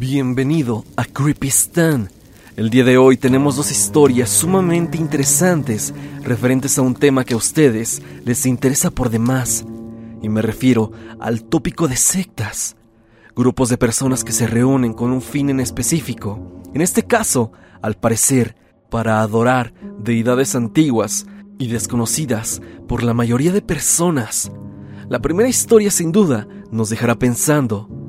Bienvenido 0.00 0.86
a 0.96 1.04
Creepistan. 1.04 2.08
El 2.56 2.70
día 2.70 2.84
de 2.84 2.96
hoy 2.96 3.18
tenemos 3.18 3.56
dos 3.56 3.70
historias 3.70 4.30
sumamente 4.30 4.96
interesantes 4.96 5.92
referentes 6.22 6.78
a 6.78 6.82
un 6.82 6.94
tema 6.94 7.22
que 7.22 7.34
a 7.34 7.36
ustedes 7.36 8.00
les 8.24 8.46
interesa 8.46 8.90
por 8.90 9.10
demás. 9.10 9.66
Y 10.22 10.30
me 10.30 10.40
refiero 10.40 10.90
al 11.20 11.44
tópico 11.44 11.86
de 11.86 11.96
sectas. 11.96 12.76
Grupos 13.36 13.68
de 13.68 13.76
personas 13.76 14.24
que 14.24 14.32
se 14.32 14.46
reúnen 14.46 14.94
con 14.94 15.12
un 15.12 15.20
fin 15.20 15.50
en 15.50 15.60
específico. 15.60 16.62
En 16.72 16.80
este 16.80 17.02
caso, 17.02 17.52
al 17.82 17.96
parecer, 17.96 18.56
para 18.88 19.20
adorar 19.20 19.74
deidades 19.98 20.54
antiguas 20.54 21.26
y 21.58 21.66
desconocidas 21.66 22.62
por 22.88 23.02
la 23.02 23.12
mayoría 23.12 23.52
de 23.52 23.60
personas. 23.60 24.50
La 25.10 25.18
primera 25.18 25.50
historia 25.50 25.90
sin 25.90 26.10
duda 26.10 26.48
nos 26.70 26.88
dejará 26.88 27.18
pensando. 27.18 27.99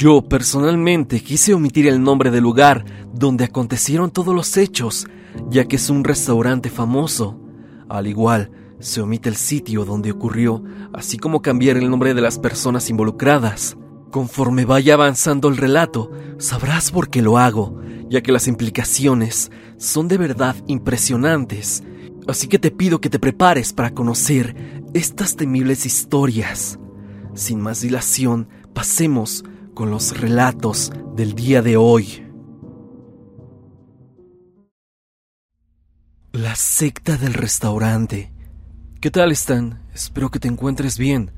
Yo 0.00 0.22
personalmente 0.22 1.20
quise 1.20 1.52
omitir 1.52 1.86
el 1.86 2.02
nombre 2.02 2.30
del 2.30 2.42
lugar 2.42 2.86
donde 3.12 3.44
acontecieron 3.44 4.10
todos 4.10 4.34
los 4.34 4.56
hechos, 4.56 5.06
ya 5.50 5.66
que 5.66 5.76
es 5.76 5.90
un 5.90 6.04
restaurante 6.04 6.70
famoso. 6.70 7.38
Al 7.86 8.06
igual, 8.06 8.50
se 8.78 9.02
omite 9.02 9.28
el 9.28 9.36
sitio 9.36 9.84
donde 9.84 10.10
ocurrió, 10.10 10.64
así 10.94 11.18
como 11.18 11.42
cambiar 11.42 11.76
el 11.76 11.90
nombre 11.90 12.14
de 12.14 12.22
las 12.22 12.38
personas 12.38 12.88
involucradas. 12.88 13.76
Conforme 14.10 14.64
vaya 14.64 14.94
avanzando 14.94 15.48
el 15.48 15.58
relato, 15.58 16.10
sabrás 16.38 16.90
por 16.90 17.10
qué 17.10 17.20
lo 17.20 17.36
hago, 17.36 17.78
ya 18.08 18.22
que 18.22 18.32
las 18.32 18.48
implicaciones 18.48 19.50
son 19.76 20.08
de 20.08 20.16
verdad 20.16 20.56
impresionantes. 20.66 21.84
Así 22.26 22.48
que 22.48 22.58
te 22.58 22.70
pido 22.70 23.02
que 23.02 23.10
te 23.10 23.18
prepares 23.18 23.74
para 23.74 23.90
conocer 23.90 24.82
estas 24.94 25.36
temibles 25.36 25.84
historias. 25.84 26.78
Sin 27.34 27.60
más 27.60 27.82
dilación, 27.82 28.48
pasemos 28.72 29.44
con 29.74 29.90
los 29.90 30.18
relatos 30.18 30.92
del 31.16 31.34
día 31.34 31.62
de 31.62 31.76
hoy. 31.76 32.26
La 36.32 36.54
secta 36.54 37.16
del 37.16 37.34
restaurante. 37.34 38.32
¿Qué 39.00 39.10
tal 39.10 39.32
están? 39.32 39.82
Espero 39.94 40.30
que 40.30 40.38
te 40.38 40.48
encuentres 40.48 40.98
bien. 40.98 41.32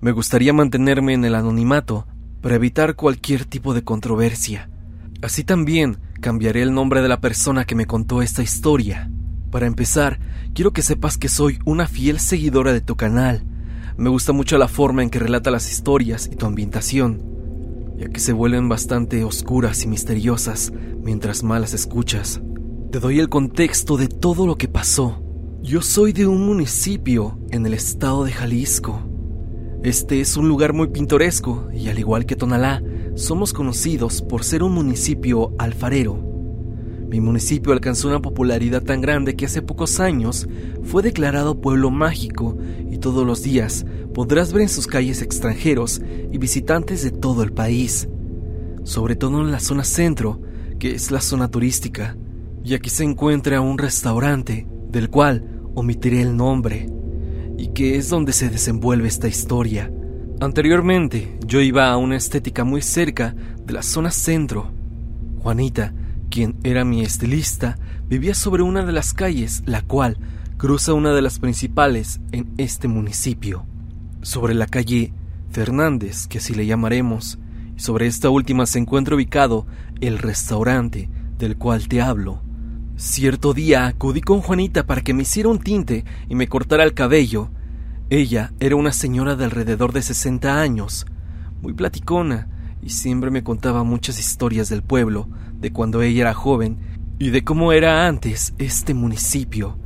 Me 0.00 0.12
gustaría 0.12 0.52
mantenerme 0.52 1.14
en 1.14 1.24
el 1.24 1.34
anonimato 1.34 2.06
para 2.42 2.56
evitar 2.56 2.94
cualquier 2.94 3.44
tipo 3.44 3.72
de 3.72 3.84
controversia. 3.84 4.68
Así 5.22 5.44
también 5.44 5.98
cambiaré 6.20 6.62
el 6.62 6.74
nombre 6.74 7.00
de 7.02 7.08
la 7.08 7.20
persona 7.20 7.64
que 7.64 7.74
me 7.74 7.86
contó 7.86 8.20
esta 8.20 8.42
historia. 8.42 9.10
Para 9.50 9.66
empezar, 9.66 10.18
quiero 10.52 10.72
que 10.72 10.82
sepas 10.82 11.16
que 11.16 11.28
soy 11.28 11.58
una 11.64 11.86
fiel 11.86 12.20
seguidora 12.20 12.72
de 12.72 12.80
tu 12.80 12.96
canal. 12.96 13.44
Me 13.96 14.10
gusta 14.10 14.32
mucho 14.32 14.58
la 14.58 14.68
forma 14.68 15.02
en 15.02 15.10
que 15.10 15.20
relata 15.20 15.50
las 15.50 15.70
historias 15.70 16.28
y 16.30 16.36
tu 16.36 16.46
ambientación, 16.46 17.33
ya 17.96 18.08
que 18.08 18.20
se 18.20 18.32
vuelven 18.32 18.68
bastante 18.68 19.24
oscuras 19.24 19.84
y 19.84 19.88
misteriosas 19.88 20.72
mientras 21.02 21.42
más 21.42 21.60
las 21.60 21.74
escuchas. 21.74 22.40
Te 22.90 23.00
doy 23.00 23.18
el 23.20 23.28
contexto 23.28 23.96
de 23.96 24.08
todo 24.08 24.46
lo 24.46 24.56
que 24.56 24.68
pasó. 24.68 25.22
Yo 25.62 25.82
soy 25.82 26.12
de 26.12 26.26
un 26.26 26.46
municipio 26.46 27.38
en 27.50 27.66
el 27.66 27.74
estado 27.74 28.24
de 28.24 28.32
Jalisco. 28.32 29.00
Este 29.82 30.20
es 30.20 30.36
un 30.36 30.48
lugar 30.48 30.72
muy 30.72 30.88
pintoresco 30.88 31.68
y 31.72 31.88
al 31.88 31.98
igual 31.98 32.26
que 32.26 32.36
Tonalá, 32.36 32.82
somos 33.14 33.52
conocidos 33.52 34.22
por 34.22 34.44
ser 34.44 34.62
un 34.62 34.72
municipio 34.72 35.54
alfarero. 35.58 36.33
Mi 37.14 37.20
municipio 37.20 37.72
alcanzó 37.72 38.08
una 38.08 38.20
popularidad 38.20 38.82
tan 38.82 39.00
grande 39.00 39.36
que 39.36 39.46
hace 39.46 39.62
pocos 39.62 40.00
años 40.00 40.48
fue 40.82 41.00
declarado 41.00 41.60
pueblo 41.60 41.88
mágico 41.88 42.58
y 42.90 42.98
todos 42.98 43.24
los 43.24 43.44
días 43.44 43.86
podrás 44.12 44.52
ver 44.52 44.62
en 44.62 44.68
sus 44.68 44.88
calles 44.88 45.22
extranjeros 45.22 46.02
y 46.32 46.38
visitantes 46.38 47.04
de 47.04 47.12
todo 47.12 47.44
el 47.44 47.52
país, 47.52 48.08
sobre 48.82 49.14
todo 49.14 49.42
en 49.42 49.52
la 49.52 49.60
zona 49.60 49.84
centro, 49.84 50.40
que 50.80 50.96
es 50.96 51.12
la 51.12 51.20
zona 51.20 51.46
turística, 51.46 52.16
y 52.64 52.74
aquí 52.74 52.90
se 52.90 53.04
encuentra 53.04 53.60
un 53.60 53.78
restaurante 53.78 54.66
del 54.88 55.08
cual 55.08 55.44
omitiré 55.76 56.20
el 56.20 56.36
nombre, 56.36 56.90
y 57.56 57.68
que 57.68 57.96
es 57.96 58.08
donde 58.08 58.32
se 58.32 58.50
desenvuelve 58.50 59.06
esta 59.06 59.28
historia. 59.28 59.88
Anteriormente 60.40 61.38
yo 61.46 61.60
iba 61.60 61.92
a 61.92 61.96
una 61.96 62.16
estética 62.16 62.64
muy 62.64 62.82
cerca 62.82 63.36
de 63.64 63.72
la 63.72 63.82
zona 63.82 64.10
centro. 64.10 64.72
Juanita 65.38 65.94
quien 66.34 66.56
era 66.64 66.84
mi 66.84 67.00
estilista, 67.02 67.78
vivía 68.08 68.34
sobre 68.34 68.64
una 68.64 68.84
de 68.84 68.90
las 68.90 69.14
calles, 69.14 69.62
la 69.66 69.82
cual 69.82 70.18
cruza 70.56 70.92
una 70.92 71.12
de 71.12 71.22
las 71.22 71.38
principales 71.38 72.18
en 72.32 72.52
este 72.58 72.88
municipio. 72.88 73.66
Sobre 74.20 74.52
la 74.54 74.66
calle 74.66 75.12
Fernández, 75.52 76.26
que 76.26 76.38
así 76.38 76.52
le 76.52 76.66
llamaremos, 76.66 77.38
y 77.76 77.78
sobre 77.78 78.08
esta 78.08 78.30
última 78.30 78.66
se 78.66 78.80
encuentra 78.80 79.14
ubicado 79.14 79.68
el 80.00 80.18
restaurante 80.18 81.08
del 81.38 81.56
cual 81.56 81.86
te 81.86 82.02
hablo. 82.02 82.42
Cierto 82.96 83.54
día 83.54 83.86
acudí 83.86 84.20
con 84.20 84.40
Juanita 84.40 84.88
para 84.88 85.02
que 85.02 85.14
me 85.14 85.22
hiciera 85.22 85.50
un 85.50 85.60
tinte 85.60 86.04
y 86.28 86.34
me 86.34 86.48
cortara 86.48 86.82
el 86.82 86.94
cabello. 86.94 87.52
Ella 88.10 88.52
era 88.58 88.74
una 88.74 88.90
señora 88.90 89.36
de 89.36 89.44
alrededor 89.44 89.92
de 89.92 90.02
60 90.02 90.60
años, 90.60 91.06
muy 91.62 91.74
platicona, 91.74 92.48
y 92.82 92.90
siempre 92.90 93.30
me 93.30 93.44
contaba 93.44 93.84
muchas 93.84 94.18
historias 94.18 94.68
del 94.68 94.82
pueblo, 94.82 95.28
de 95.64 95.72
cuando 95.72 96.02
ella 96.02 96.20
era 96.20 96.34
joven 96.34 96.76
y 97.18 97.30
de 97.30 97.42
cómo 97.42 97.72
era 97.72 98.06
antes 98.06 98.52
este 98.58 98.92
municipio. 98.92 99.78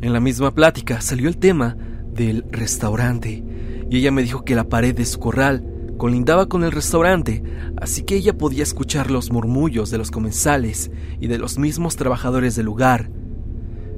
En 0.00 0.12
la 0.12 0.18
misma 0.18 0.52
plática 0.56 1.00
salió 1.00 1.28
el 1.28 1.36
tema 1.36 1.76
del 2.12 2.44
restaurante 2.50 3.44
y 3.88 3.96
ella 3.96 4.10
me 4.10 4.24
dijo 4.24 4.44
que 4.44 4.56
la 4.56 4.68
pared 4.68 4.92
de 4.92 5.04
su 5.04 5.20
corral 5.20 5.94
colindaba 5.98 6.48
con 6.48 6.64
el 6.64 6.72
restaurante, 6.72 7.44
así 7.76 8.02
que 8.02 8.16
ella 8.16 8.36
podía 8.36 8.64
escuchar 8.64 9.08
los 9.12 9.30
murmullos 9.30 9.92
de 9.92 9.98
los 9.98 10.10
comensales 10.10 10.90
y 11.20 11.28
de 11.28 11.38
los 11.38 11.58
mismos 11.58 11.94
trabajadores 11.94 12.56
del 12.56 12.66
lugar. 12.66 13.08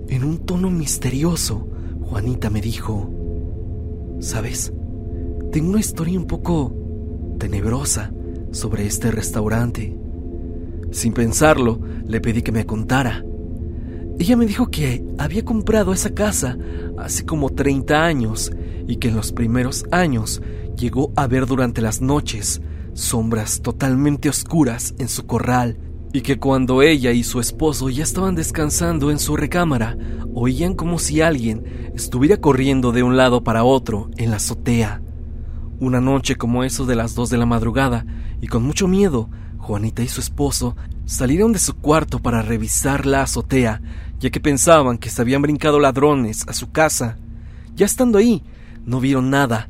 En 0.08 0.24
un 0.24 0.36
tono 0.44 0.68
misterioso, 0.68 1.66
Juanita 2.02 2.50
me 2.50 2.60
dijo, 2.60 3.10
¿sabes? 4.20 4.70
Tengo 5.50 5.70
una 5.70 5.80
historia 5.80 6.18
un 6.18 6.26
poco 6.26 6.76
tenebrosa 7.38 8.12
sobre 8.50 8.84
este 8.84 9.10
restaurante. 9.10 10.01
Sin 10.92 11.14
pensarlo, 11.14 11.80
le 12.06 12.20
pedí 12.20 12.42
que 12.42 12.52
me 12.52 12.66
contara. 12.66 13.24
Ella 14.18 14.36
me 14.36 14.46
dijo 14.46 14.70
que 14.70 15.04
había 15.18 15.44
comprado 15.44 15.92
esa 15.92 16.14
casa 16.14 16.56
hace 16.98 17.24
como 17.24 17.50
30 17.50 18.04
años 18.04 18.52
y 18.86 18.96
que 18.96 19.08
en 19.08 19.16
los 19.16 19.32
primeros 19.32 19.84
años 19.90 20.42
llegó 20.76 21.12
a 21.16 21.26
ver 21.26 21.46
durante 21.46 21.80
las 21.80 22.00
noches 22.00 22.60
sombras 22.92 23.62
totalmente 23.62 24.28
oscuras 24.28 24.94
en 24.98 25.08
su 25.08 25.26
corral 25.26 25.78
y 26.12 26.20
que 26.20 26.38
cuando 26.38 26.82
ella 26.82 27.12
y 27.12 27.24
su 27.24 27.40
esposo 27.40 27.88
ya 27.88 28.02
estaban 28.02 28.34
descansando 28.34 29.10
en 29.10 29.18
su 29.18 29.34
recámara, 29.34 29.96
oían 30.34 30.74
como 30.74 30.98
si 30.98 31.22
alguien 31.22 31.90
estuviera 31.94 32.36
corriendo 32.36 32.92
de 32.92 33.02
un 33.02 33.16
lado 33.16 33.42
para 33.42 33.64
otro 33.64 34.10
en 34.18 34.30
la 34.30 34.36
azotea. 34.36 35.00
Una 35.80 36.02
noche 36.02 36.36
como 36.36 36.64
eso 36.64 36.84
de 36.84 36.96
las 36.96 37.14
dos 37.14 37.30
de 37.30 37.38
la 37.38 37.46
madrugada, 37.46 38.04
y 38.42 38.46
con 38.46 38.62
mucho 38.62 38.88
miedo, 38.88 39.30
Juanita 39.62 40.02
y 40.02 40.08
su 40.08 40.20
esposo 40.20 40.76
salieron 41.06 41.52
de 41.52 41.60
su 41.60 41.76
cuarto 41.76 42.18
para 42.18 42.42
revisar 42.42 43.06
la 43.06 43.22
azotea, 43.22 43.80
ya 44.18 44.30
que 44.30 44.40
pensaban 44.40 44.98
que 44.98 45.08
se 45.08 45.22
habían 45.22 45.40
brincado 45.40 45.78
ladrones 45.78 46.44
a 46.48 46.52
su 46.52 46.72
casa. 46.72 47.16
Ya 47.76 47.86
estando 47.86 48.18
ahí, 48.18 48.42
no 48.84 48.98
vieron 48.98 49.30
nada, 49.30 49.68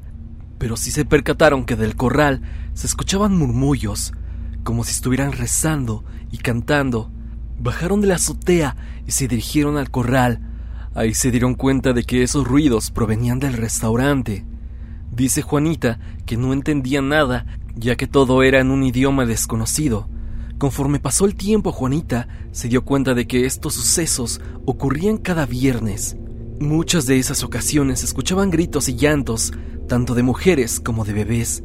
pero 0.57 0.79
sí 0.79 0.91
se 0.91 1.05
percataron 1.05 1.67
que 1.67 1.77
del 1.77 1.95
corral 1.95 2.41
se 2.73 2.87
escuchaban 2.87 3.37
murmullos, 3.37 4.15
como 4.65 4.83
si 4.83 4.93
estuvieran 4.93 5.33
rezando 5.33 6.05
y 6.31 6.39
cantando. 6.39 7.11
Bajaron 7.61 8.01
de 8.01 8.07
la 8.07 8.15
azotea 8.15 8.77
y 9.07 9.11
se 9.11 9.29
dirigieron 9.29 9.77
al 9.77 9.91
corral. 9.91 10.41
Ahí 10.95 11.13
se 11.13 11.31
dieron 11.31 11.55
cuenta 11.55 11.93
de 11.93 12.05
que 12.05 12.23
esos 12.23 12.49
ruidos 12.49 12.91
provenían 12.91 13.41
del 13.41 13.53
restaurante. 13.53 14.47
Dice 15.11 15.43
Juanita 15.43 15.99
que 16.25 16.39
no 16.39 16.55
entendía 16.55 17.03
nada 17.03 17.45
ya 17.75 17.97
que 17.97 18.07
todo 18.07 18.43
era 18.43 18.61
en 18.61 18.71
un 18.71 18.83
idioma 18.83 19.27
desconocido. 19.27 20.09
Conforme 20.59 21.01
pasó 21.01 21.25
el 21.25 21.35
tiempo, 21.35 21.73
Juanita 21.73 22.29
se 22.53 22.69
dio 22.69 22.85
cuenta 22.85 23.15
de 23.15 23.27
que 23.27 23.47
estos 23.47 23.75
sucesos 23.75 24.41
ocurrían 24.65 25.19
cada 25.19 25.47
viernes. 25.47 26.17
Muchas 26.61 27.07
de 27.07 27.19
esas 27.19 27.43
ocasiones 27.43 28.05
escuchaban 28.05 28.51
gritos 28.51 28.89
y 28.89 28.95
llantos, 28.95 29.53
tanto 29.89 30.15
de 30.15 30.23
mujeres 30.23 30.79
como 30.79 31.05
de 31.05 31.13
bebés. 31.13 31.65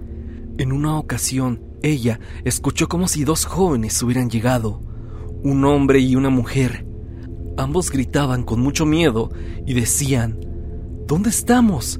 En 0.57 0.71
una 0.71 0.97
ocasión, 0.97 1.61
ella 1.83 2.19
escuchó 2.43 2.87
como 2.87 3.07
si 3.07 3.23
dos 3.23 3.45
jóvenes 3.45 4.01
hubieran 4.01 4.29
llegado, 4.29 4.81
un 5.43 5.63
hombre 5.65 5.99
y 5.99 6.15
una 6.15 6.29
mujer. 6.29 6.87
Ambos 7.57 7.91
gritaban 7.91 8.43
con 8.43 8.59
mucho 8.59 8.85
miedo 8.85 9.29
y 9.65 9.73
decían, 9.73 10.39
¿Dónde 11.07 11.29
estamos? 11.29 11.99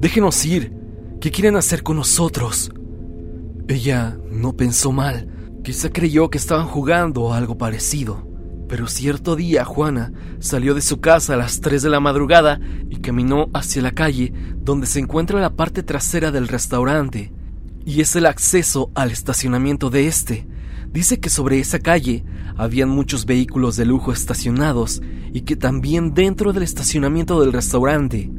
Déjenos 0.00 0.44
ir. 0.44 0.72
¿Qué 1.20 1.30
quieren 1.30 1.56
hacer 1.56 1.82
con 1.82 1.96
nosotros? 1.96 2.72
Ella 3.68 4.16
no 4.30 4.56
pensó 4.56 4.92
mal, 4.92 5.28
quizá 5.62 5.90
creyó 5.90 6.30
que 6.30 6.38
estaban 6.38 6.66
jugando 6.66 7.24
o 7.24 7.32
algo 7.34 7.58
parecido. 7.58 8.26
Pero 8.66 8.86
cierto 8.86 9.36
día 9.36 9.66
Juana 9.66 10.10
salió 10.38 10.74
de 10.74 10.80
su 10.80 11.00
casa 11.00 11.34
a 11.34 11.36
las 11.36 11.60
3 11.60 11.82
de 11.82 11.90
la 11.90 12.00
madrugada 12.00 12.60
y 12.88 12.96
caminó 12.96 13.50
hacia 13.52 13.82
la 13.82 13.90
calle 13.90 14.32
donde 14.62 14.86
se 14.86 15.00
encuentra 15.00 15.38
la 15.40 15.54
parte 15.54 15.82
trasera 15.82 16.30
del 16.30 16.48
restaurante, 16.48 17.30
y 17.84 18.00
es 18.00 18.16
el 18.16 18.24
acceso 18.24 18.90
al 18.94 19.10
estacionamiento 19.10 19.90
de 19.90 20.06
este. 20.06 20.48
dice 20.90 21.20
que 21.20 21.28
sobre 21.28 21.58
esa 21.58 21.78
calle 21.78 22.24
habían 22.56 22.88
muchos 22.88 23.26
vehículos 23.26 23.76
de 23.76 23.84
lujo 23.84 24.12
estacionados 24.12 25.02
y 25.34 25.42
que 25.42 25.56
también 25.56 26.14
dentro 26.14 26.54
del 26.54 26.62
estacionamiento 26.62 27.38
del 27.42 27.52
restaurante. 27.52 28.30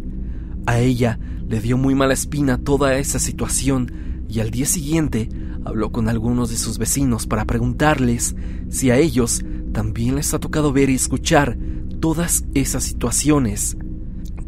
A 0.65 0.79
ella 0.79 1.19
le 1.47 1.61
dio 1.61 1.77
muy 1.77 1.93
mala 1.93 2.15
espina 2.15 2.57
toda 2.57 2.97
esa 2.97 3.19
situación 3.19 4.08
y 4.29 4.39
al 4.39 4.51
día 4.51 4.65
siguiente 4.65 5.27
habló 5.65 5.91
con 5.91 6.07
algunos 6.07 6.49
de 6.49 6.57
sus 6.57 6.77
vecinos 6.77 7.27
para 7.27 7.45
preguntarles 7.45 8.35
si 8.69 8.91
a 8.91 8.97
ellos 8.97 9.43
también 9.73 10.15
les 10.15 10.33
ha 10.33 10.39
tocado 10.39 10.71
ver 10.71 10.89
y 10.89 10.95
escuchar 10.95 11.57
todas 11.99 12.45
esas 12.53 12.83
situaciones. 12.83 13.75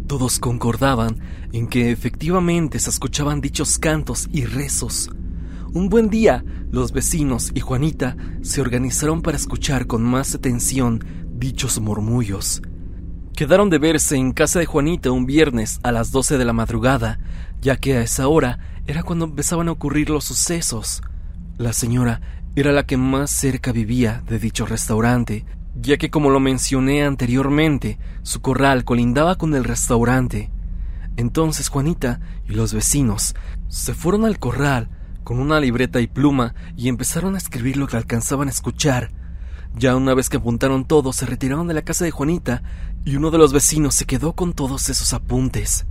Todos 0.07 0.39
concordaban 0.39 1.19
en 1.51 1.67
que 1.67 1.91
efectivamente 1.91 2.79
se 2.79 2.89
escuchaban 2.89 3.41
dichos 3.41 3.79
cantos 3.79 4.27
y 4.31 4.45
rezos. 4.45 5.09
Un 5.73 5.89
buen 5.89 6.09
día, 6.09 6.43
los 6.69 6.91
vecinos 6.91 7.51
y 7.55 7.61
Juanita 7.61 8.17
se 8.41 8.61
organizaron 8.61 9.21
para 9.21 9.37
escuchar 9.37 9.87
con 9.87 10.03
más 10.03 10.35
atención 10.35 11.03
dichos 11.33 11.79
murmullos. 11.79 12.61
Quedaron 13.35 13.69
de 13.69 13.79
verse 13.79 14.17
en 14.17 14.33
casa 14.33 14.59
de 14.59 14.65
Juanita 14.65 15.11
un 15.11 15.25
viernes 15.25 15.79
a 15.83 15.91
las 15.91 16.11
12 16.11 16.37
de 16.37 16.45
la 16.45 16.53
madrugada, 16.53 17.19
ya 17.61 17.77
que 17.77 17.97
a 17.97 18.01
esa 18.01 18.27
hora 18.27 18.59
era 18.87 19.03
cuando 19.03 19.25
empezaban 19.25 19.67
a 19.67 19.71
ocurrir 19.71 20.09
los 20.09 20.25
sucesos. 20.25 21.01
La 21.57 21.73
señora 21.73 22.21
era 22.55 22.71
la 22.71 22.85
que 22.85 22.97
más 22.97 23.31
cerca 23.31 23.71
vivía 23.71 24.23
de 24.27 24.39
dicho 24.39 24.65
restaurante, 24.65 25.45
ya 25.75 25.97
que 25.97 26.09
como 26.09 26.29
lo 26.29 26.39
mencioné 26.39 27.05
anteriormente, 27.05 27.97
su 28.23 28.41
corral 28.41 28.83
colindaba 28.83 29.35
con 29.37 29.55
el 29.55 29.63
restaurante. 29.63 30.49
Entonces 31.17 31.69
Juanita 31.69 32.19
y 32.47 32.53
los 32.53 32.73
vecinos 32.73 33.35
se 33.67 33.93
fueron 33.93 34.25
al 34.25 34.39
corral 34.39 34.89
con 35.23 35.39
una 35.39 35.59
libreta 35.59 36.01
y 36.01 36.07
pluma 36.07 36.55
y 36.75 36.89
empezaron 36.89 37.35
a 37.35 37.37
escribir 37.37 37.77
lo 37.77 37.87
que 37.87 37.97
alcanzaban 37.97 38.47
a 38.47 38.51
escuchar. 38.51 39.11
Ya 39.75 39.95
una 39.95 40.13
vez 40.13 40.29
que 40.29 40.37
apuntaron 40.37 40.85
todo, 40.85 41.13
se 41.13 41.25
retiraron 41.25 41.67
de 41.67 41.73
la 41.73 41.83
casa 41.83 42.03
de 42.03 42.11
Juanita 42.11 42.63
y 43.05 43.15
uno 43.15 43.31
de 43.31 43.37
los 43.37 43.53
vecinos 43.53 43.95
se 43.95 44.05
quedó 44.05 44.33
con 44.33 44.53
todos 44.53 44.89
esos 44.89 45.13
apuntes. 45.13 45.85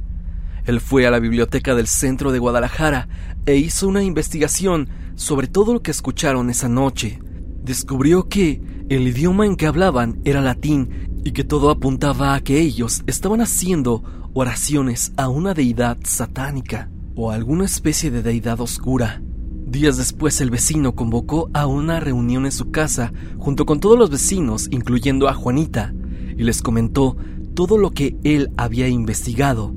Él 0.65 0.81
fue 0.81 1.07
a 1.07 1.11
la 1.11 1.19
biblioteca 1.19 1.75
del 1.75 1.87
centro 1.87 2.33
de 2.33 2.39
Guadalajara 2.39 3.09
e 3.47 3.57
hizo 3.57 3.89
una 3.89 4.03
investigación 4.03 4.89
sobre 5.15 5.47
todo 5.47 5.73
lo 5.73 5.83
que 5.83 5.91
escucharon 5.91 6.51
esa 6.51 6.69
noche. 6.69 7.21
Descubrió 7.63 8.29
que 8.29 8.61
el 8.89 9.07
idioma 9.07 9.47
en 9.47 9.57
que 9.57 9.67
hablaban 9.67 10.21
era 10.25 10.41
latín 10.41 11.21
y 11.25 11.33
que 11.33 11.45
todo 11.45 11.71
apuntaba 11.71 12.35
a 12.35 12.41
que 12.41 12.61
ellos 12.61 13.03
estaban 13.07 13.41
haciendo 13.41 14.03
oraciones 14.33 15.13
a 15.17 15.29
una 15.29 15.55
deidad 15.55 15.99
satánica 16.05 16.91
o 17.15 17.31
a 17.31 17.35
alguna 17.35 17.65
especie 17.65 18.11
de 18.11 18.23
deidad 18.23 18.61
oscura. 18.61 19.23
Días 19.67 19.97
después 19.97 20.41
el 20.41 20.51
vecino 20.51 20.95
convocó 20.95 21.51
a 21.53 21.67
una 21.67 22.01
reunión 22.01 22.45
en 22.45 22.53
su 22.53 22.71
casa 22.71 23.13
junto 23.39 23.67
con 23.67 23.79
todos 23.79 23.99
los 23.99 24.11
vecinos, 24.11 24.69
incluyendo 24.71 25.29
a 25.29 25.35
Juanita, 25.35 25.95
y 26.37 26.43
les 26.43 26.63
comentó 26.63 27.17
todo 27.55 27.79
lo 27.79 27.91
que 27.91 28.17
él 28.25 28.51
había 28.57 28.89
investigado 28.89 29.75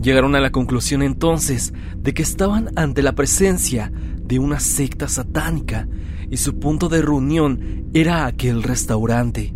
Llegaron 0.00 0.34
a 0.34 0.40
la 0.40 0.50
conclusión 0.50 1.02
entonces 1.02 1.72
de 1.96 2.14
que 2.14 2.22
estaban 2.22 2.70
ante 2.76 3.02
la 3.02 3.14
presencia 3.14 3.92
de 4.22 4.38
una 4.38 4.60
secta 4.60 5.08
satánica 5.08 5.88
y 6.30 6.36
su 6.38 6.58
punto 6.58 6.88
de 6.88 7.02
reunión 7.02 7.90
era 7.94 8.26
aquel 8.26 8.62
restaurante. 8.62 9.54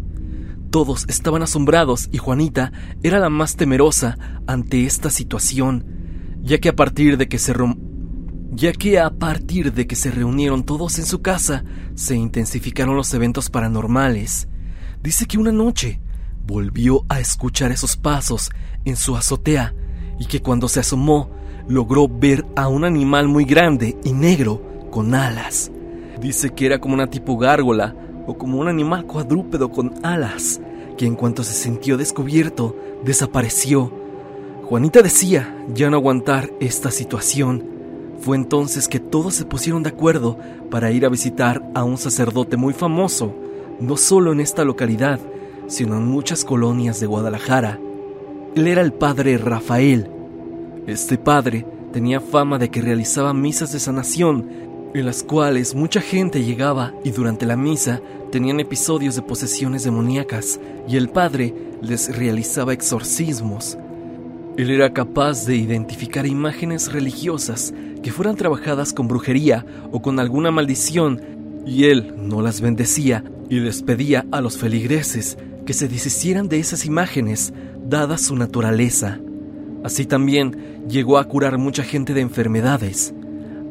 Todos 0.71 1.07
estaban 1.09 1.43
asombrados 1.43 2.09
y 2.13 2.19
Juanita 2.19 2.73
era 3.03 3.19
la 3.19 3.31
más 3.31 3.57
temerosa 3.57 4.19
ante 4.47 4.85
esta 4.85 5.11
situación, 5.11 5.87
ya 6.43 6.59
que 6.59 6.69
a 6.69 6.77
partir 6.77 7.17
de 7.17 7.29
que 7.29 7.39
se 7.39 7.55
ya 8.53 8.73
que 8.73 8.99
a 8.99 9.11
partir 9.11 9.73
de 9.73 9.87
que 9.87 9.97
se 9.97 10.11
reunieron 10.11 10.65
todos 10.65 10.99
en 10.99 11.07
su 11.07 11.23
casa, 11.23 11.65
se 11.95 12.17
intensificaron 12.17 12.97
los 12.97 13.13
eventos 13.15 13.51
paranormales. 13.51 14.49
Dice 15.03 15.27
que 15.27 15.39
una 15.39 15.53
noche 15.53 16.01
volvió 16.45 17.05
a 17.09 17.21
escuchar 17.21 17.73
esos 17.73 17.97
pasos 17.97 18.51
en 18.85 18.97
su 18.97 19.17
azotea 19.17 19.75
y 20.19 20.27
que 20.27 20.43
cuando 20.43 20.69
se 20.69 20.81
asomó 20.81 21.29
logró 21.69 22.09
ver 22.09 22.47
a 22.57 22.69
un 22.69 22.85
animal 22.85 23.29
muy 23.29 23.45
grande 23.45 23.97
y 24.05 24.13
negro 24.13 24.61
con 24.91 25.15
alas. 25.15 25.71
Dice 26.21 26.51
que 26.51 26.67
era 26.67 26.81
como 26.81 26.95
una 26.95 27.09
tipo 27.09 27.37
gárgola 27.37 27.95
o 28.27 28.37
como 28.37 28.59
un 28.59 28.69
animal 28.69 29.05
cuadrúpedo 29.05 29.71
con 29.71 29.95
alas, 30.03 30.61
que 30.97 31.07
en 31.07 31.15
cuanto 31.15 31.45
se 31.45 31.55
sintió 31.55 31.97
descubierto, 31.97 32.75
desapareció. 33.05 33.93
Juanita 34.65 35.03
decía 35.03 35.55
ya 35.73 35.91
no 35.91 35.97
aguantar 35.97 36.51
esta 36.61 36.91
situación. 36.91 37.65
Fue 38.21 38.37
entonces 38.37 38.89
que 38.89 38.99
todos 38.99 39.35
se 39.35 39.45
pusieron 39.45 39.83
de 39.83 39.91
acuerdo 39.91 40.39
para 40.71 40.91
ir 40.91 41.07
a 41.07 41.09
visitar 41.09 41.63
a 41.75 41.85
un 41.85 41.99
sacerdote 41.99 42.57
muy 42.57 42.73
famoso, 42.73 43.35
no 43.81 43.97
solo 43.97 44.33
en 44.33 44.41
esta 44.41 44.65
localidad, 44.65 45.21
sino 45.69 45.97
en 45.97 46.07
muchas 46.07 46.45
colonias 46.45 46.99
de 46.99 47.07
Guadalajara. 47.07 47.79
Él 48.59 48.67
era 48.67 48.83
el 48.83 48.93
padre 48.93 49.39
Rafael. 49.39 50.11
Este 50.89 51.17
padre 51.17 51.65
tenía 51.93 52.19
fama 52.19 52.59
de 52.59 52.71
que 52.71 52.83
realizaba 52.83 53.33
misas 53.33 53.73
de 53.73 53.79
sanación, 53.79 54.49
en 54.95 55.07
las 55.07 55.23
cuales 55.23 55.77
mucha 55.77 56.01
gente 56.01 56.43
llegaba 56.43 56.93
y 57.05 57.13
durante 57.13 57.47
la 57.47 57.57
misa 57.57 58.01
tenían 58.33 58.59
episodios 58.59 59.15
de 59.15 59.23
posesiones 59.23 59.85
demoníacas 59.85 60.59
y 60.89 60.97
el 60.97 61.09
padre 61.09 61.55
les 61.83 62.17
realizaba 62.19 62.73
exorcismos. 62.73 63.79
Él 64.57 64.73
era 64.73 64.93
capaz 64.93 65.47
de 65.47 65.55
identificar 65.55 66.27
imágenes 66.27 66.93
religiosas 66.93 67.73
que 68.03 68.11
fueran 68.11 68.35
trabajadas 68.35 68.93
con 68.93 69.07
brujería 69.07 69.65
o 69.93 70.03
con 70.03 70.19
alguna 70.19 70.51
maldición 70.51 71.21
y 71.65 71.85
él 71.85 72.13
no 72.17 72.43
las 72.43 72.61
bendecía 72.61 73.23
y 73.49 73.61
les 73.61 73.83
pedía 73.83 74.27
a 74.33 74.41
los 74.41 74.59
feligreses 74.59 75.39
que 75.65 75.75
se 75.75 75.87
deshicieran 75.87 76.49
de 76.49 76.59
esas 76.59 76.87
imágenes 76.87 77.53
dada 77.89 78.19
su 78.19 78.37
naturaleza. 78.37 79.19
Así 79.83 80.05
también 80.05 80.85
llegó 80.89 81.19
a 81.19 81.25
curar 81.25 81.59
mucha 81.59 81.83
gente 81.83 82.13
de 82.13 82.21
enfermedades. 82.21 83.15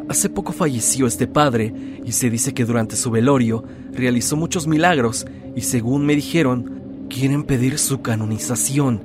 Hace 0.10 0.30
poco 0.30 0.54
falleció 0.54 1.06
este 1.06 1.28
padre 1.28 1.74
y 2.04 2.14
se 2.14 2.30
dice 2.30 2.54
que 2.54 2.66
durante 2.66 2.96
su 2.96 3.12
velorio 3.12 3.64
realizó 3.92 4.36
muchos 4.36 4.66
milagros 4.66 5.25
y 5.56 5.62
según 5.62 6.06
me 6.06 6.16
dijeron, 6.16 7.08
quieren 7.10 7.44
pedir 7.44 7.78
su 7.78 8.02
canonización, 8.02 9.02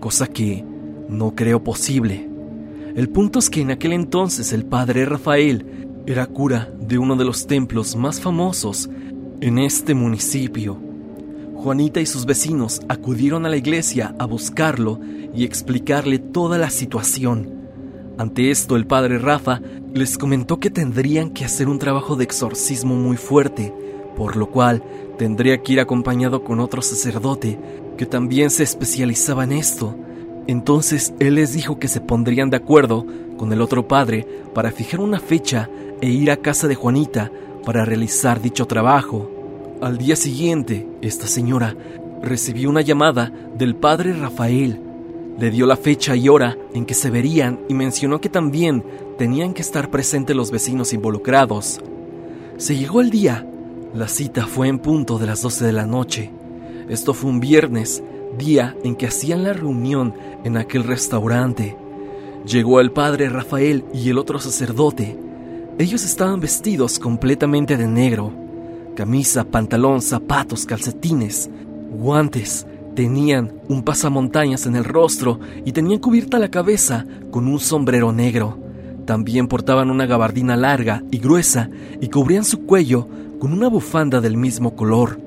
cosa 0.00 0.26
que 0.26 0.64
no 1.08 1.34
creo 1.34 1.62
posible. 1.62 2.28
El 2.96 3.10
punto 3.10 3.38
es 3.38 3.50
que 3.50 3.60
en 3.60 3.70
aquel 3.70 3.92
entonces 3.92 4.52
el 4.52 4.64
padre 4.64 5.04
Rafael 5.04 5.66
era 6.06 6.26
cura 6.26 6.72
de 6.80 6.98
uno 6.98 7.14
de 7.16 7.24
los 7.24 7.46
templos 7.46 7.94
más 7.94 8.20
famosos 8.20 8.88
en 9.40 9.58
este 9.58 9.94
municipio. 9.94 10.87
Juanita 11.58 12.00
y 12.00 12.06
sus 12.06 12.24
vecinos 12.24 12.80
acudieron 12.88 13.44
a 13.44 13.48
la 13.48 13.56
iglesia 13.56 14.14
a 14.20 14.26
buscarlo 14.26 15.00
y 15.34 15.44
explicarle 15.44 16.20
toda 16.20 16.56
la 16.56 16.70
situación. 16.70 17.52
Ante 18.16 18.52
esto, 18.52 18.76
el 18.76 18.86
padre 18.86 19.18
Rafa 19.18 19.60
les 19.92 20.18
comentó 20.18 20.60
que 20.60 20.70
tendrían 20.70 21.30
que 21.30 21.44
hacer 21.44 21.68
un 21.68 21.80
trabajo 21.80 22.14
de 22.14 22.22
exorcismo 22.22 22.94
muy 22.94 23.16
fuerte, 23.16 23.74
por 24.16 24.36
lo 24.36 24.50
cual 24.50 24.84
tendría 25.18 25.60
que 25.60 25.72
ir 25.72 25.80
acompañado 25.80 26.44
con 26.44 26.60
otro 26.60 26.80
sacerdote 26.80 27.58
que 27.96 28.06
también 28.06 28.50
se 28.50 28.62
especializaba 28.62 29.42
en 29.42 29.50
esto. 29.50 29.96
Entonces 30.46 31.12
él 31.18 31.34
les 31.34 31.54
dijo 31.54 31.80
que 31.80 31.88
se 31.88 32.00
pondrían 32.00 32.50
de 32.50 32.56
acuerdo 32.56 33.04
con 33.36 33.52
el 33.52 33.60
otro 33.60 33.88
padre 33.88 34.28
para 34.54 34.70
fijar 34.70 35.00
una 35.00 35.18
fecha 35.18 35.68
e 36.00 36.08
ir 36.08 36.30
a 36.30 36.36
casa 36.36 36.68
de 36.68 36.76
Juanita 36.76 37.32
para 37.64 37.84
realizar 37.84 38.40
dicho 38.40 38.66
trabajo. 38.66 39.37
Al 39.80 39.96
día 39.96 40.16
siguiente, 40.16 40.88
esta 41.02 41.28
señora 41.28 41.76
recibió 42.20 42.68
una 42.68 42.80
llamada 42.80 43.32
del 43.56 43.76
padre 43.76 44.12
Rafael. 44.12 44.80
Le 45.38 45.52
dio 45.52 45.66
la 45.66 45.76
fecha 45.76 46.16
y 46.16 46.28
hora 46.28 46.58
en 46.74 46.84
que 46.84 46.94
se 46.94 47.10
verían 47.10 47.60
y 47.68 47.74
mencionó 47.74 48.20
que 48.20 48.28
también 48.28 48.82
tenían 49.18 49.54
que 49.54 49.62
estar 49.62 49.88
presentes 49.88 50.34
los 50.34 50.50
vecinos 50.50 50.92
involucrados. 50.92 51.80
Se 52.56 52.76
llegó 52.76 53.00
el 53.00 53.10
día. 53.10 53.46
La 53.94 54.08
cita 54.08 54.46
fue 54.48 54.66
en 54.66 54.80
punto 54.80 55.16
de 55.16 55.26
las 55.26 55.42
12 55.42 55.66
de 55.66 55.72
la 55.72 55.86
noche. 55.86 56.32
Esto 56.88 57.14
fue 57.14 57.30
un 57.30 57.38
viernes, 57.38 58.02
día 58.36 58.76
en 58.82 58.96
que 58.96 59.06
hacían 59.06 59.44
la 59.44 59.52
reunión 59.52 60.12
en 60.42 60.56
aquel 60.56 60.82
restaurante. 60.82 61.76
Llegó 62.44 62.80
el 62.80 62.90
padre 62.90 63.28
Rafael 63.28 63.84
y 63.94 64.10
el 64.10 64.18
otro 64.18 64.40
sacerdote. 64.40 65.16
Ellos 65.78 66.04
estaban 66.04 66.40
vestidos 66.40 66.98
completamente 66.98 67.76
de 67.76 67.86
negro 67.86 68.47
camisa, 68.98 69.44
pantalón, 69.44 70.02
zapatos, 70.02 70.66
calcetines, 70.66 71.48
guantes. 71.92 72.66
Tenían 72.96 73.52
un 73.68 73.84
pasamontañas 73.84 74.66
en 74.66 74.74
el 74.74 74.82
rostro 74.82 75.38
y 75.64 75.70
tenían 75.70 76.00
cubierta 76.00 76.40
la 76.40 76.50
cabeza 76.50 77.06
con 77.30 77.46
un 77.46 77.60
sombrero 77.60 78.12
negro. 78.12 78.58
También 79.06 79.46
portaban 79.46 79.92
una 79.92 80.06
gabardina 80.06 80.56
larga 80.56 81.04
y 81.12 81.18
gruesa 81.18 81.70
y 82.00 82.08
cubrían 82.08 82.44
su 82.44 82.66
cuello 82.66 83.06
con 83.38 83.52
una 83.52 83.68
bufanda 83.68 84.20
del 84.20 84.36
mismo 84.36 84.74
color. 84.74 85.20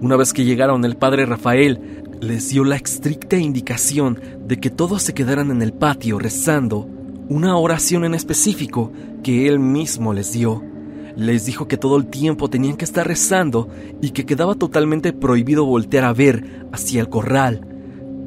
Una 0.00 0.14
vez 0.14 0.32
que 0.32 0.44
llegaron 0.44 0.84
el 0.84 0.96
padre 0.96 1.26
Rafael, 1.26 2.04
les 2.20 2.50
dio 2.50 2.62
la 2.62 2.76
estricta 2.76 3.36
indicación 3.36 4.20
de 4.46 4.60
que 4.60 4.70
todos 4.70 5.02
se 5.02 5.14
quedaran 5.14 5.50
en 5.50 5.62
el 5.62 5.72
patio 5.72 6.20
rezando 6.20 6.88
una 7.28 7.56
oración 7.56 8.04
en 8.04 8.14
específico 8.14 8.92
que 9.24 9.48
él 9.48 9.58
mismo 9.58 10.14
les 10.14 10.32
dio. 10.32 10.69
Les 11.16 11.44
dijo 11.44 11.68
que 11.68 11.76
todo 11.76 11.96
el 11.96 12.06
tiempo 12.06 12.48
tenían 12.48 12.76
que 12.76 12.84
estar 12.84 13.06
rezando 13.06 13.68
y 14.00 14.10
que 14.10 14.26
quedaba 14.26 14.54
totalmente 14.54 15.12
prohibido 15.12 15.64
voltear 15.64 16.04
a 16.04 16.12
ver 16.12 16.66
hacia 16.72 17.00
el 17.00 17.08
corral. 17.08 17.66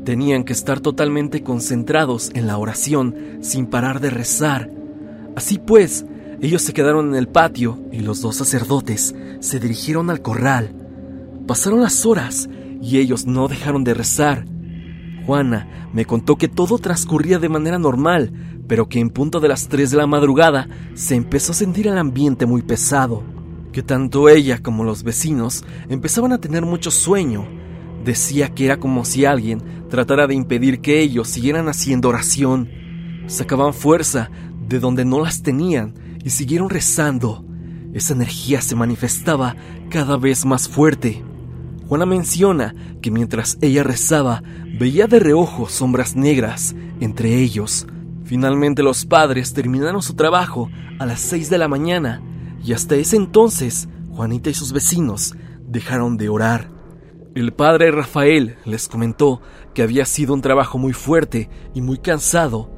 Tenían 0.06 0.44
que 0.44 0.54
estar 0.54 0.80
totalmente 0.80 1.44
concentrados 1.44 2.32
en 2.34 2.48
la 2.48 2.58
oración 2.58 3.16
sin 3.42 3.68
parar 3.68 4.00
de 4.00 4.10
rezar. 4.10 4.70
Así 5.36 5.60
pues, 5.60 6.06
ellos 6.42 6.62
se 6.62 6.74
quedaron 6.74 7.10
en 7.10 7.16
el 7.16 7.30
patio 7.30 7.80
y 7.92 8.00
los 8.00 8.22
dos 8.22 8.36
sacerdotes 8.36 9.16
se 9.40 9.60
dirigieron 9.60 10.10
al 10.10 10.22
corral. 10.22 10.76
Pasaron 11.48 11.82
las 11.82 12.06
horas 12.06 12.50
y 12.82 12.98
ellos 12.98 13.26
no 13.26 13.48
dejaron 13.48 13.84
de 13.84 13.94
rezar. 13.94 14.46
Juana 15.26 15.90
me 15.94 16.06
contó 16.06 16.36
que 16.36 16.50
todo 16.50 16.80
transcurría 16.80 17.40
de 17.40 17.48
manera 17.48 17.80
normal, 17.80 18.34
pero 18.68 18.88
que 18.88 19.00
en 19.00 19.10
punto 19.10 19.40
de 19.40 19.48
las 19.48 19.68
3 19.68 19.92
de 19.92 19.98
la 19.98 20.08
madrugada 20.08 20.68
se 20.94 21.16
empezó 21.16 21.52
a 21.52 21.56
sentir 21.56 21.88
el 21.88 21.98
ambiente 21.98 22.46
muy 22.46 22.62
pesado, 22.62 23.24
que 23.72 23.84
tanto 23.84 24.30
ella 24.30 24.60
como 24.62 24.84
los 24.84 25.04
vecinos 25.04 25.64
empezaban 25.90 26.32
a 26.32 26.40
tener 26.40 26.66
mucho 26.66 26.92
sueño. 26.92 27.46
Decía 28.04 28.54
que 28.54 28.66
era 28.66 28.78
como 28.78 29.06
si 29.06 29.26
alguien 29.26 29.62
tratara 29.90 30.28
de 30.28 30.36
impedir 30.36 30.82
que 30.82 31.00
ellos 31.02 31.28
siguieran 31.28 31.68
haciendo 31.68 32.10
oración. 32.10 32.70
Sacaban 33.28 33.74
fuerza 33.74 34.30
de 34.68 34.80
donde 34.80 35.06
no 35.06 35.22
las 35.22 35.42
tenían 35.42 35.94
y 36.24 36.30
siguieron 36.30 36.70
rezando. 36.70 37.46
Esa 37.94 38.14
energía 38.14 38.62
se 38.62 38.76
manifestaba 38.76 39.56
cada 39.90 40.18
vez 40.18 40.46
más 40.46 40.68
fuerte. 40.68 41.24
Juana 41.88 42.06
menciona 42.06 42.74
que 43.02 43.12
mientras 43.12 43.58
ella 43.62 43.84
rezaba, 43.84 44.42
veía 44.80 45.08
de 45.08 45.20
reojo 45.20 45.70
sombras 45.70 46.16
negras 46.16 46.76
entre 47.00 47.40
ellos. 47.40 47.86
Finalmente 48.24 48.84
los 48.84 49.06
padres 49.06 49.54
terminaron 49.54 50.02
su 50.02 50.14
trabajo 50.14 50.70
a 51.00 51.06
las 51.06 51.20
6 51.22 51.50
de 51.50 51.58
la 51.58 51.68
mañana 51.68 52.22
y 52.64 52.74
hasta 52.74 52.96
ese 52.96 53.18
entonces 53.18 53.90
Juanita 54.12 54.50
y 54.50 54.54
sus 54.54 54.72
vecinos 54.72 55.36
dejaron 55.68 56.18
de 56.18 56.30
orar. 56.30 56.70
El 57.36 57.52
padre 57.52 57.92
Rafael 57.92 58.58
les 58.64 58.88
comentó 58.88 59.42
que 59.74 59.82
había 59.82 60.06
sido 60.06 60.34
un 60.34 60.42
trabajo 60.42 60.78
muy 60.78 60.94
fuerte 60.94 61.50
y 61.74 61.82
muy 61.82 61.98
cansado. 61.98 62.70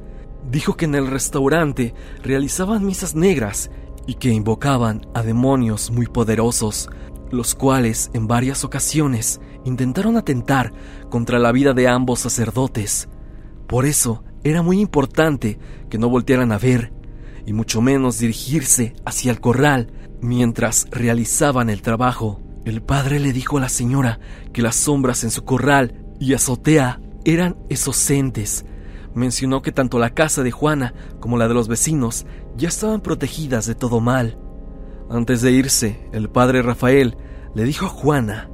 Dijo 0.50 0.76
que 0.76 0.86
en 0.86 0.94
el 0.94 1.08
restaurante 1.08 1.94
realizaban 2.22 2.86
misas 2.86 3.14
negras 3.14 3.70
y 4.06 4.14
que 4.14 4.30
invocaban 4.30 5.06
a 5.14 5.22
demonios 5.22 5.90
muy 5.90 6.06
poderosos, 6.06 6.88
los 7.30 7.54
cuales 7.54 8.10
en 8.14 8.26
varias 8.26 8.64
ocasiones 8.64 9.40
intentaron 9.64 10.16
atentar 10.16 10.72
contra 11.10 11.38
la 11.38 11.52
vida 11.52 11.74
de 11.74 11.88
ambos 11.88 12.20
sacerdotes. 12.20 13.08
Por 13.66 13.84
eso 13.84 14.24
era 14.50 14.62
muy 14.62 14.80
importante 14.80 15.58
que 15.90 15.98
no 15.98 16.08
voltearan 16.08 16.52
a 16.52 16.58
ver, 16.58 16.92
y 17.46 17.52
mucho 17.52 17.80
menos 17.80 18.18
dirigirse 18.18 18.94
hacia 19.04 19.30
el 19.30 19.40
corral 19.40 19.92
mientras 20.20 20.86
realizaban 20.90 21.70
el 21.70 21.82
trabajo. 21.82 22.40
El 22.64 22.82
padre 22.82 23.20
le 23.20 23.32
dijo 23.32 23.58
a 23.58 23.60
la 23.60 23.68
señora 23.68 24.18
que 24.52 24.62
las 24.62 24.76
sombras 24.76 25.22
en 25.24 25.30
su 25.30 25.44
corral 25.44 26.04
y 26.18 26.34
azotea 26.34 27.00
eran 27.24 27.56
esos 27.68 28.10
entes. 28.10 28.64
Mencionó 29.14 29.62
que 29.62 29.72
tanto 29.72 29.98
la 29.98 30.10
casa 30.10 30.42
de 30.42 30.50
Juana 30.50 30.94
como 31.20 31.38
la 31.38 31.48
de 31.48 31.54
los 31.54 31.68
vecinos 31.68 32.26
ya 32.56 32.68
estaban 32.68 33.00
protegidas 33.00 33.66
de 33.66 33.74
todo 33.74 34.00
mal. 34.00 34.38
Antes 35.08 35.42
de 35.42 35.52
irse, 35.52 36.08
el 36.12 36.28
padre 36.28 36.62
Rafael 36.62 37.16
le 37.54 37.64
dijo 37.64 37.86
a 37.86 37.90
Juana, 37.90 38.50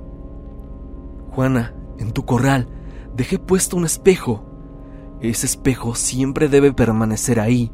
Juana, 1.31 1.75
en 1.99 2.13
tu 2.13 2.25
corral 2.27 2.69
dejé 3.17 3.39
puesto 3.39 3.77
un 3.77 3.85
espejo. 3.87 4.52
Ese 5.23 5.47
espejo 5.47 5.95
siempre 5.95 6.49
debe 6.49 6.73
permanecer 6.73 7.39
ahí. 7.39 7.71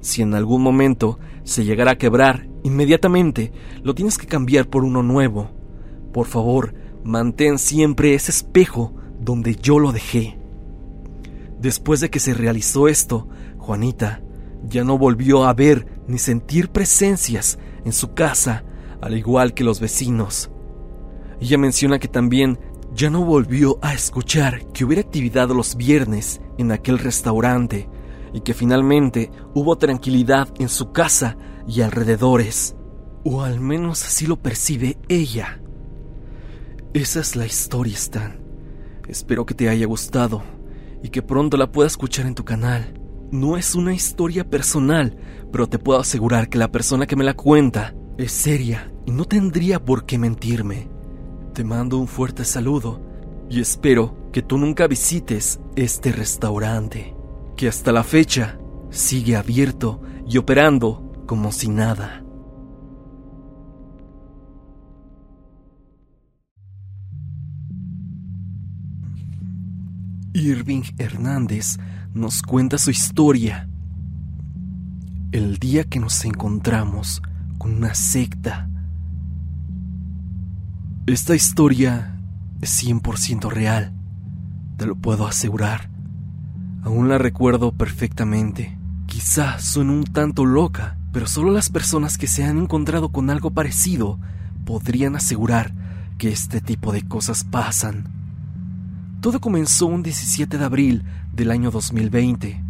Si 0.00 0.20
en 0.20 0.34
algún 0.34 0.62
momento 0.62 1.18
se 1.42 1.64
llegara 1.64 1.92
a 1.92 1.98
quebrar, 1.98 2.48
inmediatamente 2.62 3.52
lo 3.82 3.94
tienes 3.94 4.18
que 4.18 4.26
cambiar 4.26 4.68
por 4.68 4.84
uno 4.84 5.02
nuevo. 5.02 5.50
Por 6.12 6.26
favor, 6.26 6.74
mantén 7.02 7.58
siempre 7.58 8.14
ese 8.14 8.30
espejo 8.30 8.94
donde 9.18 9.56
yo 9.56 9.78
lo 9.78 9.92
dejé. 9.92 10.38
Después 11.58 12.00
de 12.00 12.10
que 12.10 12.20
se 12.20 12.34
realizó 12.34 12.88
esto, 12.88 13.28
Juanita 13.56 14.22
ya 14.68 14.84
no 14.84 14.98
volvió 14.98 15.44
a 15.44 15.54
ver 15.54 15.86
ni 16.06 16.18
sentir 16.18 16.68
presencias 16.68 17.58
en 17.84 17.92
su 17.92 18.12
casa, 18.12 18.64
al 19.00 19.16
igual 19.16 19.54
que 19.54 19.64
los 19.64 19.80
vecinos. 19.80 20.50
Ella 21.40 21.58
menciona 21.58 21.98
que 21.98 22.08
también 22.08 22.58
ya 22.94 23.10
no 23.10 23.24
volvió 23.24 23.78
a 23.80 23.94
escuchar 23.94 24.66
que 24.72 24.84
hubiera 24.84 25.02
actividad 25.02 25.48
los 25.48 25.76
viernes 25.76 26.40
en 26.58 26.72
aquel 26.72 26.98
restaurante 26.98 27.88
y 28.34 28.40
que 28.40 28.54
finalmente 28.54 29.30
hubo 29.54 29.76
tranquilidad 29.76 30.48
en 30.58 30.68
su 30.68 30.92
casa 30.92 31.36
y 31.66 31.80
alrededores. 31.80 32.76
O 33.24 33.42
al 33.42 33.60
menos 33.60 34.04
así 34.04 34.26
lo 34.26 34.36
percibe 34.36 34.98
ella. 35.08 35.60
Esa 36.92 37.20
es 37.20 37.36
la 37.36 37.46
historia, 37.46 37.94
Stan. 37.94 38.40
Espero 39.08 39.46
que 39.46 39.54
te 39.54 39.68
haya 39.68 39.86
gustado 39.86 40.42
y 41.02 41.08
que 41.08 41.22
pronto 41.22 41.56
la 41.56 41.72
puedas 41.72 41.92
escuchar 41.92 42.26
en 42.26 42.34
tu 42.34 42.44
canal. 42.44 43.00
No 43.30 43.56
es 43.56 43.74
una 43.74 43.94
historia 43.94 44.48
personal, 44.48 45.16
pero 45.50 45.68
te 45.68 45.78
puedo 45.78 46.00
asegurar 46.00 46.48
que 46.48 46.58
la 46.58 46.70
persona 46.70 47.06
que 47.06 47.16
me 47.16 47.24
la 47.24 47.34
cuenta 47.34 47.94
es 48.18 48.32
seria 48.32 48.92
y 49.06 49.10
no 49.10 49.24
tendría 49.24 49.82
por 49.82 50.04
qué 50.04 50.18
mentirme. 50.18 50.91
Te 51.54 51.64
mando 51.64 51.98
un 51.98 52.08
fuerte 52.08 52.46
saludo 52.46 52.98
y 53.50 53.60
espero 53.60 54.16
que 54.32 54.40
tú 54.40 54.56
nunca 54.56 54.86
visites 54.86 55.60
este 55.76 56.10
restaurante, 56.10 57.14
que 57.56 57.68
hasta 57.68 57.92
la 57.92 58.04
fecha 58.04 58.58
sigue 58.88 59.36
abierto 59.36 60.00
y 60.26 60.38
operando 60.38 61.12
como 61.26 61.52
si 61.52 61.68
nada. 61.68 62.24
Irving 70.32 70.84
Hernández 70.96 71.76
nos 72.14 72.40
cuenta 72.40 72.78
su 72.78 72.90
historia. 72.90 73.68
El 75.32 75.58
día 75.58 75.84
que 75.84 76.00
nos 76.00 76.24
encontramos 76.24 77.20
con 77.58 77.74
una 77.74 77.94
secta. 77.94 78.71
Esta 81.08 81.34
historia 81.34 82.16
es 82.60 82.80
100% 82.84 83.50
real, 83.50 83.92
te 84.76 84.86
lo 84.86 84.94
puedo 84.94 85.26
asegurar. 85.26 85.90
Aún 86.84 87.08
la 87.08 87.18
recuerdo 87.18 87.72
perfectamente. 87.72 88.78
Quizá 89.06 89.58
suene 89.58 89.90
un 89.90 90.04
tanto 90.04 90.44
loca, 90.44 90.96
pero 91.10 91.26
solo 91.26 91.50
las 91.50 91.70
personas 91.70 92.18
que 92.18 92.28
se 92.28 92.44
han 92.44 92.56
encontrado 92.56 93.08
con 93.08 93.30
algo 93.30 93.50
parecido 93.50 94.20
podrían 94.64 95.16
asegurar 95.16 95.74
que 96.18 96.28
este 96.28 96.60
tipo 96.60 96.92
de 96.92 97.02
cosas 97.02 97.42
pasan. 97.42 98.04
Todo 99.20 99.40
comenzó 99.40 99.86
un 99.86 100.04
17 100.04 100.56
de 100.56 100.64
abril 100.64 101.02
del 101.32 101.50
año 101.50 101.72
2020. 101.72 102.62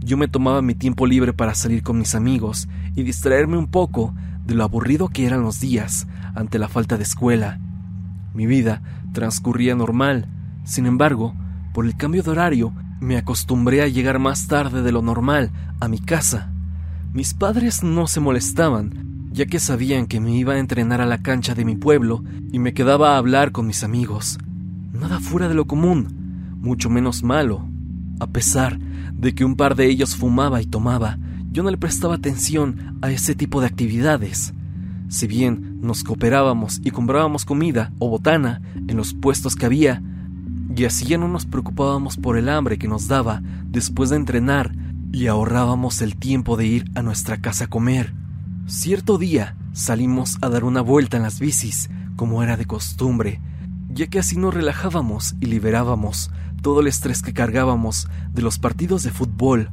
Yo 0.00 0.18
me 0.18 0.28
tomaba 0.28 0.60
mi 0.60 0.74
tiempo 0.74 1.06
libre 1.06 1.32
para 1.32 1.54
salir 1.54 1.82
con 1.82 1.98
mis 1.98 2.14
amigos 2.14 2.68
y 2.94 3.04
distraerme 3.04 3.56
un 3.56 3.68
poco 3.68 4.14
de 4.44 4.54
lo 4.54 4.64
aburrido 4.64 5.08
que 5.08 5.24
eran 5.24 5.40
los 5.40 5.60
días 5.60 6.06
ante 6.34 6.58
la 6.58 6.68
falta 6.68 6.98
de 6.98 7.04
escuela. 7.04 7.58
Mi 8.34 8.46
vida 8.46 8.82
transcurría 9.12 9.74
normal, 9.74 10.26
sin 10.64 10.86
embargo, 10.86 11.34
por 11.72 11.86
el 11.86 11.96
cambio 11.96 12.22
de 12.22 12.30
horario, 12.30 12.72
me 13.00 13.16
acostumbré 13.16 13.82
a 13.82 13.88
llegar 13.88 14.18
más 14.18 14.46
tarde 14.46 14.82
de 14.82 14.92
lo 14.92 15.02
normal 15.02 15.50
a 15.80 15.88
mi 15.88 15.98
casa. 15.98 16.52
Mis 17.12 17.34
padres 17.34 17.82
no 17.82 18.06
se 18.06 18.20
molestaban, 18.20 19.28
ya 19.32 19.46
que 19.46 19.58
sabían 19.58 20.06
que 20.06 20.20
me 20.20 20.36
iba 20.36 20.54
a 20.54 20.58
entrenar 20.58 21.00
a 21.00 21.06
la 21.06 21.18
cancha 21.18 21.54
de 21.54 21.64
mi 21.64 21.76
pueblo 21.76 22.22
y 22.52 22.58
me 22.58 22.74
quedaba 22.74 23.14
a 23.14 23.18
hablar 23.18 23.52
con 23.52 23.66
mis 23.66 23.82
amigos. 23.84 24.38
Nada 24.92 25.20
fuera 25.20 25.48
de 25.48 25.54
lo 25.54 25.66
común, 25.66 26.56
mucho 26.60 26.90
menos 26.90 27.22
malo. 27.22 27.66
A 28.20 28.26
pesar 28.26 28.78
de 28.78 29.34
que 29.34 29.44
un 29.44 29.56
par 29.56 29.76
de 29.76 29.86
ellos 29.86 30.16
fumaba 30.16 30.60
y 30.60 30.66
tomaba, 30.66 31.18
yo 31.50 31.62
no 31.62 31.70
le 31.70 31.78
prestaba 31.78 32.16
atención 32.16 32.98
a 33.02 33.10
ese 33.10 33.34
tipo 33.34 33.60
de 33.60 33.66
actividades. 33.66 34.52
Si 35.10 35.26
bien 35.26 35.80
nos 35.80 36.04
cooperábamos 36.04 36.80
y 36.84 36.92
comprábamos 36.92 37.44
comida 37.44 37.92
o 37.98 38.08
botana 38.08 38.62
en 38.86 38.96
los 38.96 39.12
puestos 39.12 39.56
que 39.56 39.66
había, 39.66 40.00
y 40.76 40.84
así 40.84 41.04
ya 41.04 41.18
no 41.18 41.26
nos 41.26 41.46
preocupábamos 41.46 42.16
por 42.16 42.38
el 42.38 42.48
hambre 42.48 42.78
que 42.78 42.86
nos 42.86 43.08
daba 43.08 43.42
después 43.64 44.10
de 44.10 44.16
entrenar 44.16 44.72
y 45.12 45.26
ahorrábamos 45.26 46.00
el 46.00 46.14
tiempo 46.14 46.56
de 46.56 46.66
ir 46.66 46.90
a 46.94 47.02
nuestra 47.02 47.40
casa 47.40 47.64
a 47.64 47.66
comer. 47.66 48.14
Cierto 48.66 49.18
día 49.18 49.56
salimos 49.72 50.38
a 50.42 50.48
dar 50.48 50.62
una 50.62 50.80
vuelta 50.80 51.16
en 51.16 51.24
las 51.24 51.40
bicis, 51.40 51.90
como 52.14 52.44
era 52.44 52.56
de 52.56 52.66
costumbre, 52.66 53.40
ya 53.92 54.06
que 54.06 54.20
así 54.20 54.36
nos 54.36 54.54
relajábamos 54.54 55.34
y 55.40 55.46
liberábamos 55.46 56.30
todo 56.62 56.82
el 56.82 56.86
estrés 56.86 57.20
que 57.20 57.34
cargábamos 57.34 58.06
de 58.32 58.42
los 58.42 58.60
partidos 58.60 59.02
de 59.02 59.10
fútbol. 59.10 59.72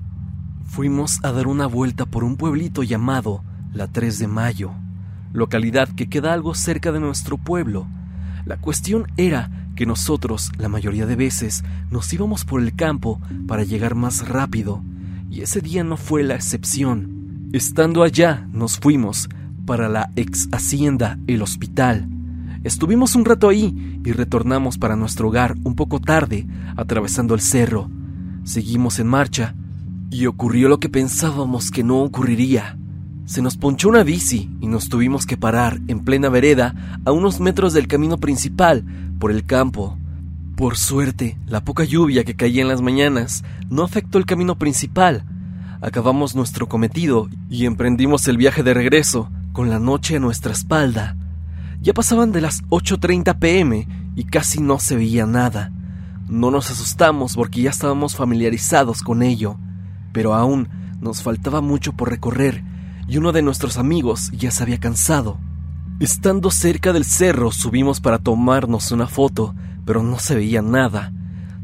Fuimos 0.66 1.24
a 1.24 1.32
dar 1.32 1.46
una 1.46 1.68
vuelta 1.68 2.08
por 2.08 2.24
un 2.24 2.38
pueblito 2.38 2.82
llamado 2.82 3.44
La 3.72 3.88
3 3.88 4.18
de 4.18 4.28
Mayo, 4.28 4.74
localidad 5.34 5.90
que 5.90 6.08
queda 6.08 6.34
algo 6.34 6.54
cerca 6.54 6.92
de 6.92 7.00
nuestro 7.00 7.38
pueblo. 7.38 7.88
La 8.46 8.58
cuestión 8.58 9.08
era 9.18 9.52
que 9.76 9.86
nosotros, 9.86 10.52
la 10.58 10.70
mayoría 10.70 11.06
de 11.06 11.16
veces, 11.16 11.64
nos 11.92 12.12
íbamos 12.12 12.46
por 12.46 12.62
el 12.62 12.76
campo 12.76 13.22
para 13.48 13.64
llegar 13.64 13.96
más 13.96 14.28
rápido, 14.28 14.82
y 15.30 15.42
ese 15.42 15.62
día 15.62 15.84
no 15.84 15.98
fue 15.98 16.24
la 16.24 16.36
excepción. 16.36 17.50
Estando 17.54 18.04
allá, 18.04 18.48
nos 18.52 18.80
fuimos 18.80 19.30
para 19.66 19.90
la 19.90 20.12
ex 20.16 20.50
hacienda 20.52 21.20
El 21.28 21.42
Hospital. 21.42 22.08
Estuvimos 22.64 23.16
un 23.16 23.26
rato 23.26 23.50
ahí 23.50 24.00
y 24.04 24.12
retornamos 24.12 24.78
para 24.78 24.96
nuestro 24.96 25.28
hogar 25.28 25.56
un 25.64 25.76
poco 25.76 26.00
tarde, 26.00 26.48
atravesando 26.76 27.36
el 27.36 27.42
cerro. 27.42 27.90
Seguimos 28.44 29.00
en 29.00 29.08
marcha 29.08 29.56
y 30.10 30.26
ocurrió 30.26 30.70
lo 30.70 30.80
que 30.80 30.90
pensábamos 30.90 31.70
que 31.70 31.84
no 31.84 32.02
ocurriría. 32.02 32.78
Se 33.28 33.42
nos 33.42 33.58
ponchó 33.58 33.90
una 33.90 34.04
bici 34.04 34.50
y 34.62 34.68
nos 34.68 34.88
tuvimos 34.88 35.26
que 35.26 35.36
parar 35.36 35.82
en 35.90 36.06
plena 36.06 36.30
vereda 36.30 37.02
a 37.04 37.12
unos 37.12 37.42
metros 37.42 37.74
del 37.74 37.86
camino 37.86 38.18
principal 38.20 38.86
por 39.20 39.32
el 39.32 39.46
campo. 39.46 39.98
Por 40.56 40.78
suerte, 40.78 41.38
la 41.46 41.66
poca 41.66 41.84
lluvia 41.84 42.24
que 42.24 42.38
caía 42.38 42.62
en 42.62 42.70
las 42.70 42.82
mañanas 42.82 43.44
no 43.70 43.84
afectó 43.84 44.18
el 44.18 44.26
camino 44.26 44.58
principal. 44.58 45.26
Acabamos 45.82 46.36
nuestro 46.36 46.70
cometido 46.70 47.28
y 47.50 47.66
emprendimos 47.66 48.26
el 48.30 48.38
viaje 48.38 48.64
de 48.64 48.74
regreso 48.74 49.30
con 49.52 49.70
la 49.70 49.78
noche 49.78 50.16
a 50.16 50.20
nuestra 50.20 50.54
espalda. 50.54 51.18
Ya 51.82 51.94
pasaban 51.94 52.32
de 52.32 52.40
las 52.40 52.64
8.30 52.70 53.40
pm 53.40 53.88
y 54.16 54.24
casi 54.24 54.62
no 54.62 54.80
se 54.80 54.96
veía 54.96 55.26
nada. 55.26 55.74
No 56.30 56.50
nos 56.50 56.72
asustamos 56.72 57.36
porque 57.36 57.64
ya 57.64 57.72
estábamos 57.72 58.16
familiarizados 58.16 59.02
con 59.02 59.22
ello, 59.22 59.58
pero 60.14 60.34
aún 60.34 60.70
nos 61.02 61.24
faltaba 61.24 61.60
mucho 61.60 61.92
por 61.92 62.10
recorrer 62.10 62.77
y 63.08 63.18
uno 63.18 63.32
de 63.32 63.42
nuestros 63.42 63.78
amigos 63.78 64.32
ya 64.32 64.52
se 64.52 64.64
había 64.64 64.80
cansado. 64.80 65.40
Estando 66.00 66.52
cerca 66.52 66.94
del 66.94 67.06
cerro 67.06 67.52
subimos 67.52 68.02
para 68.02 68.20
tomarnos 68.20 68.92
una 68.92 69.08
foto, 69.08 69.56
pero 69.86 70.04
no 70.04 70.20
se 70.20 70.36
veía 70.36 70.62
nada. 70.62 71.12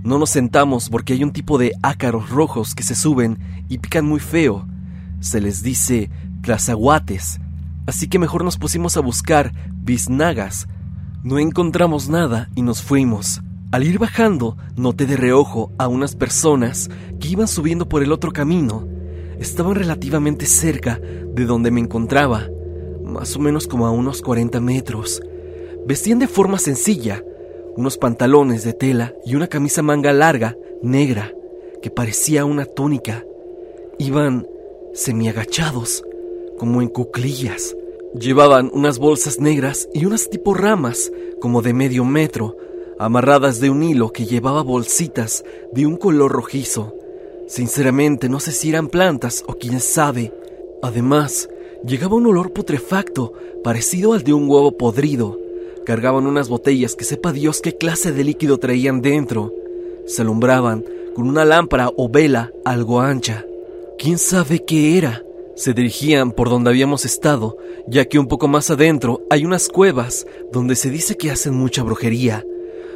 No 0.03 0.17
nos 0.17 0.31
sentamos 0.31 0.89
porque 0.89 1.13
hay 1.13 1.23
un 1.23 1.31
tipo 1.31 1.57
de 1.57 1.73
ácaros 1.81 2.29
rojos 2.29 2.73
que 2.73 2.83
se 2.83 2.95
suben 2.95 3.37
y 3.69 3.77
pican 3.77 4.05
muy 4.05 4.19
feo. 4.19 4.67
Se 5.19 5.39
les 5.39 5.61
dice 5.61 6.09
tlazaguates, 6.41 7.39
así 7.85 8.07
que 8.07 8.19
mejor 8.19 8.43
nos 8.43 8.57
pusimos 8.57 8.97
a 8.97 9.01
buscar 9.01 9.53
biznagas. 9.71 10.67
No 11.23 11.39
encontramos 11.39 12.09
nada 12.09 12.49
y 12.55 12.63
nos 12.63 12.81
fuimos. 12.81 13.41
Al 13.71 13.83
ir 13.83 13.97
bajando, 13.97 14.57
noté 14.75 15.05
de 15.05 15.17
reojo 15.17 15.71
a 15.77 15.87
unas 15.87 16.15
personas 16.15 16.89
que 17.19 17.29
iban 17.29 17.47
subiendo 17.47 17.87
por 17.87 18.03
el 18.03 18.11
otro 18.11 18.31
camino. 18.31 18.92
Estaban 19.43 19.75
relativamente 19.75 20.45
cerca 20.45 21.01
de 21.01 21.43
donde 21.43 21.69
me 21.69 21.81
encontraba, 21.81 22.49
más 23.03 23.35
o 23.35 23.39
menos 23.39 23.67
como 23.67 23.85
a 23.85 23.91
unos 23.91 24.21
40 24.21 24.61
metros. 24.61 25.21
Vestían 25.85 26.19
de 26.19 26.29
forma 26.29 26.57
sencilla, 26.57 27.21
unos 27.75 27.97
pantalones 27.97 28.63
de 28.63 28.71
tela 28.71 29.13
y 29.25 29.35
una 29.35 29.47
camisa 29.47 29.81
manga 29.81 30.13
larga, 30.13 30.55
negra, 30.81 31.33
que 31.81 31.89
parecía 31.89 32.45
una 32.45 32.63
túnica. 32.63 33.25
Iban 33.99 34.47
semiagachados, 34.93 36.05
como 36.57 36.81
en 36.81 36.87
cuclillas. 36.87 37.75
Llevaban 38.17 38.71
unas 38.73 38.97
bolsas 38.97 39.41
negras 39.41 39.89
y 39.93 40.05
unas 40.05 40.29
tipo 40.29 40.53
ramas, 40.53 41.11
como 41.41 41.61
de 41.61 41.73
medio 41.73 42.05
metro, 42.05 42.55
amarradas 42.97 43.59
de 43.59 43.69
un 43.69 43.83
hilo 43.83 44.13
que 44.13 44.25
llevaba 44.25 44.63
bolsitas 44.63 45.43
de 45.73 45.85
un 45.85 45.97
color 45.97 46.31
rojizo. 46.31 46.95
Sinceramente 47.53 48.29
no 48.29 48.39
sé 48.39 48.51
si 48.51 48.69
eran 48.69 48.87
plantas 48.87 49.43
o 49.45 49.53
quién 49.53 49.79
sabe. 49.79 50.33
Además, 50.81 51.49
llegaba 51.85 52.15
un 52.15 52.25
olor 52.25 52.51
putrefacto, 52.51 53.31
parecido 53.63 54.13
al 54.13 54.23
de 54.23 54.33
un 54.33 54.49
huevo 54.49 54.75
podrido. 54.75 55.39
Cargaban 55.85 56.25
unas 56.25 56.49
botellas 56.49 56.95
que 56.95 57.05
sepa 57.05 57.31
Dios 57.31 57.61
qué 57.61 57.77
clase 57.77 58.11
de 58.11 58.23
líquido 58.23 58.57
traían 58.57 59.03
dentro. 59.03 59.53
Se 60.07 60.23
alumbraban 60.23 60.83
con 61.13 61.27
una 61.27 61.45
lámpara 61.45 61.91
o 61.95 62.09
vela 62.09 62.51
algo 62.65 63.01
ancha. 63.01 63.45
¿Quién 63.99 64.17
sabe 64.17 64.65
qué 64.65 64.97
era? 64.97 65.23
Se 65.55 65.75
dirigían 65.75 66.31
por 66.31 66.49
donde 66.49 66.71
habíamos 66.71 67.05
estado, 67.05 67.57
ya 67.87 68.05
que 68.05 68.17
un 68.17 68.25
poco 68.25 68.47
más 68.47 68.71
adentro 68.71 69.21
hay 69.29 69.45
unas 69.45 69.69
cuevas 69.69 70.25
donde 70.51 70.75
se 70.75 70.89
dice 70.89 71.17
que 71.17 71.29
hacen 71.29 71.53
mucha 71.53 71.83
brujería. 71.83 72.43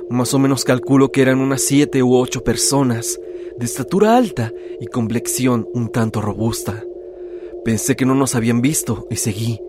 Más 0.09 0.33
o 0.33 0.39
menos 0.39 0.63
calculo 0.63 1.11
que 1.11 1.21
eran 1.21 1.41
unas 1.41 1.61
siete 1.61 2.01
u 2.01 2.15
ocho 2.15 2.43
personas, 2.43 3.19
de 3.57 3.65
estatura 3.65 4.17
alta 4.17 4.51
y 4.79 4.87
complexión 4.87 5.67
un 5.73 5.89
tanto 5.89 6.21
robusta. 6.21 6.83
Pensé 7.65 7.95
que 7.95 8.05
no 8.05 8.15
nos 8.15 8.35
habían 8.35 8.61
visto 8.61 9.07
y 9.09 9.17
seguí. 9.17 9.59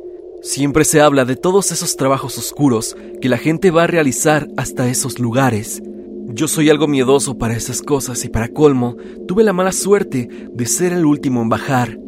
Siempre 0.43 0.85
se 0.85 1.01
habla 1.01 1.25
de 1.25 1.35
todos 1.35 1.73
esos 1.73 1.97
trabajos 1.97 2.39
oscuros 2.39 2.97
que 3.21 3.29
la 3.29 3.39
gente 3.39 3.71
va 3.71 3.85
a 3.85 3.89
realizar 3.89 4.49
hasta 4.57 4.89
esos 4.89 5.19
lugares. 5.19 5.83
Yo 6.29 6.47
soy 6.47 6.71
algo 6.71 6.87
miedoso 6.87 7.39
para 7.39 7.57
esas 7.57 7.83
cosas 7.83 8.25
y 8.25 8.29
para 8.29 8.49
colmo, 8.49 8.97
tuve 9.27 9.43
la 9.43 9.53
mala 9.53 9.73
suerte 9.73 10.29
de 10.53 10.67
ser 10.67 10.93
el 10.93 11.07
último 11.07 11.43
en 11.43 11.49
bajar. 11.49 11.99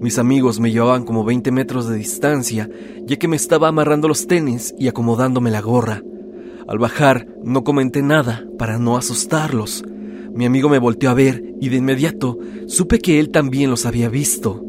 Mis 0.00 0.18
amigos 0.18 0.58
me 0.60 0.72
llevaban 0.72 1.04
como 1.04 1.24
20 1.24 1.52
metros 1.52 1.88
de 1.88 1.96
distancia, 1.96 2.68
ya 3.04 3.16
que 3.16 3.28
me 3.28 3.36
estaba 3.36 3.68
amarrando 3.68 4.08
los 4.08 4.26
tenis 4.26 4.74
y 4.78 4.88
acomodándome 4.88 5.50
la 5.50 5.60
gorra. 5.60 6.02
Al 6.66 6.78
bajar, 6.78 7.28
no 7.44 7.62
comenté 7.62 8.02
nada 8.02 8.44
para 8.58 8.78
no 8.78 8.96
asustarlos. 8.96 9.84
Mi 10.36 10.44
amigo 10.44 10.68
me 10.68 10.78
volteó 10.78 11.08
a 11.08 11.14
ver 11.14 11.54
y 11.62 11.70
de 11.70 11.76
inmediato 11.78 12.38
supe 12.66 12.98
que 12.98 13.18
él 13.18 13.30
también 13.30 13.70
los 13.70 13.86
había 13.86 14.10
visto. 14.10 14.62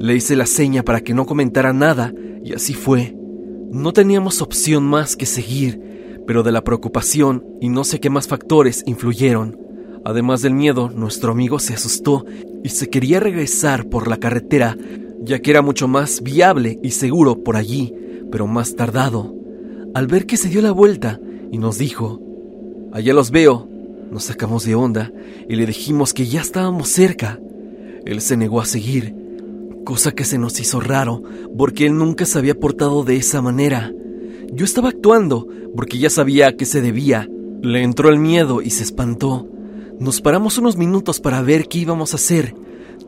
Le 0.00 0.16
hice 0.16 0.34
la 0.34 0.44
seña 0.44 0.82
para 0.82 1.02
que 1.02 1.14
no 1.14 1.24
comentara 1.24 1.72
nada 1.72 2.12
y 2.42 2.52
así 2.52 2.74
fue. 2.74 3.16
No 3.70 3.92
teníamos 3.92 4.42
opción 4.42 4.82
más 4.82 5.14
que 5.14 5.26
seguir, 5.26 6.20
pero 6.26 6.42
de 6.42 6.50
la 6.50 6.64
preocupación 6.64 7.44
y 7.60 7.68
no 7.68 7.84
sé 7.84 8.00
qué 8.00 8.10
más 8.10 8.26
factores 8.26 8.82
influyeron. 8.86 9.56
Además 10.04 10.42
del 10.42 10.54
miedo, 10.54 10.90
nuestro 10.90 11.30
amigo 11.30 11.60
se 11.60 11.74
asustó 11.74 12.24
y 12.64 12.70
se 12.70 12.90
quería 12.90 13.20
regresar 13.20 13.86
por 13.86 14.08
la 14.08 14.16
carretera, 14.16 14.76
ya 15.22 15.38
que 15.38 15.52
era 15.52 15.62
mucho 15.62 15.86
más 15.86 16.24
viable 16.24 16.80
y 16.82 16.90
seguro 16.90 17.44
por 17.44 17.56
allí, 17.56 17.94
pero 18.32 18.48
más 18.48 18.74
tardado. 18.74 19.32
Al 19.94 20.08
ver 20.08 20.26
que 20.26 20.36
se 20.36 20.48
dio 20.48 20.60
la 20.60 20.72
vuelta 20.72 21.20
y 21.52 21.58
nos 21.58 21.78
dijo, 21.78 22.20
Allá 22.92 23.14
los 23.14 23.30
veo, 23.30 23.68
nos 24.10 24.24
sacamos 24.24 24.64
de 24.64 24.74
onda 24.74 25.12
y 25.48 25.56
le 25.56 25.66
dijimos 25.66 26.12
que 26.14 26.26
ya 26.26 26.40
estábamos 26.40 26.88
cerca. 26.88 27.38
Él 28.04 28.20
se 28.20 28.36
negó 28.36 28.60
a 28.60 28.66
seguir, 28.66 29.14
cosa 29.84 30.12
que 30.12 30.24
se 30.24 30.38
nos 30.38 30.60
hizo 30.60 30.80
raro, 30.80 31.22
porque 31.56 31.86
él 31.86 31.96
nunca 31.96 32.26
se 32.26 32.38
había 32.38 32.58
portado 32.58 33.04
de 33.04 33.16
esa 33.16 33.42
manera. 33.42 33.92
Yo 34.52 34.64
estaba 34.64 34.90
actuando, 34.90 35.48
porque 35.74 35.98
ya 35.98 36.10
sabía 36.10 36.48
a 36.48 36.52
qué 36.52 36.64
se 36.64 36.80
debía. 36.80 37.28
Le 37.62 37.82
entró 37.82 38.08
el 38.08 38.18
miedo 38.18 38.62
y 38.62 38.70
se 38.70 38.84
espantó. 38.84 39.48
Nos 39.98 40.20
paramos 40.20 40.58
unos 40.58 40.76
minutos 40.76 41.20
para 41.20 41.42
ver 41.42 41.68
qué 41.68 41.78
íbamos 41.78 42.12
a 42.12 42.16
hacer. 42.16 42.54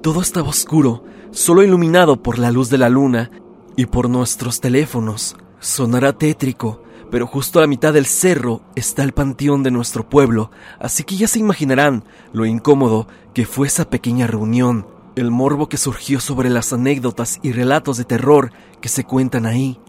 Todo 0.03 0.21
estaba 0.21 0.49
oscuro, 0.49 1.05
solo 1.31 1.63
iluminado 1.63 2.23
por 2.23 2.39
la 2.39 2.51
luz 2.51 2.71
de 2.71 2.79
la 2.79 2.89
luna 2.89 3.31
y 3.77 3.87
por 3.87 4.09
nuestros 4.09 4.61
teléfonos. 4.61 5.37
Sonará 5.61 6.13
tétrico, 6.13 6.83
pero 7.17 7.27
justo 7.27 7.59
a 7.59 7.63
la 7.63 7.67
mitad 7.67 7.95
del 7.95 8.05
cerro 8.05 8.61
está 8.75 9.03
el 9.03 9.15
panteón 9.15 9.63
de 9.63 9.71
nuestro 9.71 10.07
pueblo, 10.07 10.51
así 10.79 11.03
que 11.03 11.17
ya 11.17 11.27
se 11.27 11.39
imaginarán 11.39 12.05
lo 12.35 12.45
incómodo 12.45 13.09
que 13.33 13.47
fue 13.47 13.69
esa 13.69 13.89
pequeña 13.89 14.27
reunión, 14.27 14.87
el 15.15 15.31
morbo 15.31 15.67
que 15.67 15.79
surgió 15.79 16.21
sobre 16.21 16.51
las 16.51 16.75
anécdotas 16.75 17.39
y 17.43 17.53
relatos 17.53 17.97
de 17.97 18.05
terror 18.05 18.53
que 18.83 18.91
se 18.91 19.05
cuentan 19.05 19.47
ahí. 19.47 19.81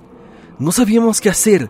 No 0.58 0.72
sabíamos 0.72 1.20
qué 1.20 1.30
hacer. 1.30 1.70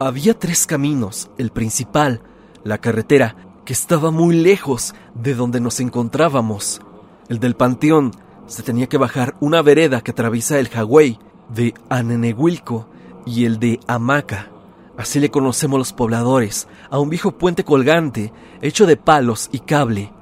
Había 0.00 0.36
tres 0.36 0.66
caminos, 0.66 1.30
el 1.38 1.50
principal, 1.50 2.20
la 2.64 2.78
carretera 2.78 3.36
que 3.64 3.74
estaba 3.74 4.10
muy 4.10 4.34
lejos 4.34 4.92
de 5.14 5.36
donde 5.36 5.60
nos 5.60 5.78
encontrábamos. 5.78 6.80
El 7.28 7.38
del 7.38 7.54
panteón 7.54 8.10
se 8.48 8.64
tenía 8.64 8.88
que 8.88 8.98
bajar 8.98 9.36
una 9.38 9.62
vereda 9.62 10.00
que 10.00 10.10
atraviesa 10.10 10.58
el 10.58 10.68
Hawái 10.68 11.20
de 11.48 11.74
Anenehuilco 11.90 12.88
y 13.24 13.44
el 13.44 13.60
de 13.60 13.78
Hamaca. 13.86 14.50
Así 14.96 15.20
le 15.20 15.30
conocemos 15.30 15.78
los 15.78 15.92
pobladores, 15.92 16.68
a 16.90 16.98
un 16.98 17.10
viejo 17.10 17.32
puente 17.32 17.64
colgante 17.64 18.32
hecho 18.62 18.86
de 18.86 18.96
palos 18.96 19.48
y 19.52 19.60
cable. 19.60 20.12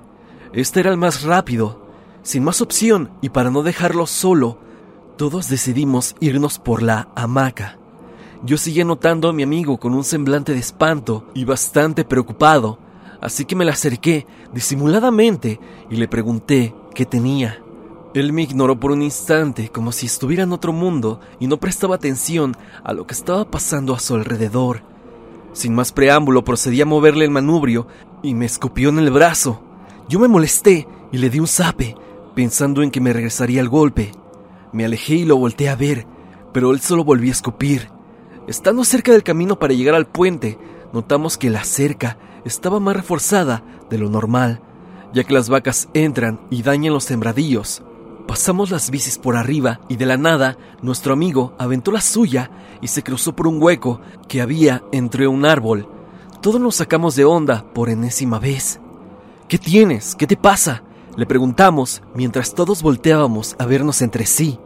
Este 0.53 0.81
era 0.81 0.91
el 0.91 0.97
más 0.97 1.23
rápido. 1.23 1.85
Sin 2.23 2.43
más 2.43 2.61
opción 2.61 3.11
y 3.21 3.29
para 3.29 3.51
no 3.51 3.63
dejarlo 3.63 4.07
solo, 4.07 4.59
todos 5.17 5.49
decidimos 5.49 6.17
irnos 6.21 6.59
por 6.59 6.83
la 6.83 7.09
hamaca. 7.15 7.79
Yo 8.45 8.59
seguía 8.59 8.85
notando 8.85 9.29
a 9.29 9.33
mi 9.33 9.43
amigo 9.43 9.79
con 9.79 9.95
un 9.95 10.05
semblante 10.05 10.53
de 10.53 10.59
espanto 10.59 11.27
y 11.35 11.45
bastante 11.45 12.05
preocupado, 12.05 12.79
así 13.21 13.45
que 13.45 13.57
me 13.57 13.65
le 13.65 13.71
acerqué 13.71 14.27
disimuladamente 14.53 15.61
y 15.91 15.97
le 15.97 16.09
pregunté 16.09 16.75
qué 16.95 17.07
tenía. 17.07 17.63
Él 18.14 18.33
me 18.33 18.42
ignoró 18.42 18.79
por 18.79 18.92
un 18.92 19.03
instante 19.03 19.70
como 19.70 19.90
si 19.90 20.07
estuviera 20.07 20.44
en 20.44 20.53
otro 20.53 20.72
mundo 20.72 21.20
y 21.40 21.48
no 21.48 21.59
prestaba 21.59 21.96
atención 21.96 22.57
a 22.85 22.92
lo 22.92 23.09
que 23.09 23.14
estaba 23.14 23.44
pasando 23.50 23.92
a 23.92 23.98
su 23.98 24.14
alrededor. 24.14 24.83
Sin 25.53 25.74
más 25.74 25.90
preámbulo 25.90 26.44
procedí 26.44 26.81
a 26.81 26.87
moverle 26.87 27.24
el 27.24 27.33
manubrio 27.33 27.88
y 28.22 28.35
me 28.35 28.46
escupió 28.46 28.90
en 28.90 29.00
el 29.00 29.11
brazo. 29.11 29.61
Yo 30.09 30.20
me 30.20 30.29
molesté 30.29 30.87
y 31.11 31.18
le 31.18 31.29
di 31.29 31.40
un 31.40 31.48
zape, 31.48 31.96
pensando 32.37 32.85
en 32.85 32.92
que 32.92 33.00
me 33.00 33.12
regresaría 33.12 33.61
el 33.61 33.68
golpe. 33.68 34.12
Me 34.72 34.85
alejé 34.85 35.14
y 35.16 35.24
lo 35.24 35.37
volteé 35.37 35.68
a 35.68 35.77
ver, 35.77 36.07
pero 36.53 36.70
él 36.70 36.81
solo 36.81 37.03
volvió 37.03 37.31
a 37.31 37.33
escupir. 37.33 37.90
Estando 38.46 38.85
cerca 38.85 39.11
del 39.11 39.24
camino 39.24 39.59
para 39.59 39.74
llegar 39.74 39.96
al 39.96 40.07
puente, 40.07 40.57
notamos 40.92 41.37
que 41.37 41.50
la 41.50 41.64
cerca 41.64 42.16
estaba 42.44 42.79
más 42.79 42.94
reforzada 42.94 43.64
de 43.90 43.98
lo 43.98 44.09
normal, 44.09 44.61
ya 45.12 45.24
que 45.24 45.35
las 45.35 45.48
vacas 45.48 45.88
entran 45.94 46.40
y 46.50 46.62
dañan 46.62 46.94
los 46.94 47.05
sembradíos. 47.05 47.83
Pasamos 48.27 48.71
las 48.71 48.91
bicis 48.91 49.19
por 49.19 49.37
arriba 49.37 49.81
y 49.89 49.97
de 49.97 50.07
la 50.07 50.17
nada 50.17 50.57
nuestro 50.81 51.13
amigo 51.13 51.55
aventó 51.59 51.93
la 51.93 52.01
suya 52.01 52.51
y 52.81 52.89
se 52.89 53.03
cruzó 53.03 53.37
por 53.37 53.47
un 53.47 53.63
hueco 53.63 54.01
que 54.29 54.41
había 54.41 54.83
entre 54.93 55.29
un 55.29 55.45
árbol. 55.45 55.89
Todos 56.41 56.61
nos 56.61 56.77
sacamos 56.77 57.17
de 57.17 57.25
onda 57.25 57.65
por 57.75 57.91
enésima 57.91 58.39
vez. 58.39 58.81
¿Qué 59.49 59.59
tienes? 59.59 60.15
¿Qué 60.15 60.27
te 60.27 60.37
pasa? 60.37 60.83
Le 61.17 61.27
preguntamos 61.27 62.03
mientras 62.15 62.55
todos 62.55 62.83
volteábamos 62.83 63.57
a 63.59 63.67
vernos 63.67 64.03
entre 64.03 64.27
sí. 64.27 64.59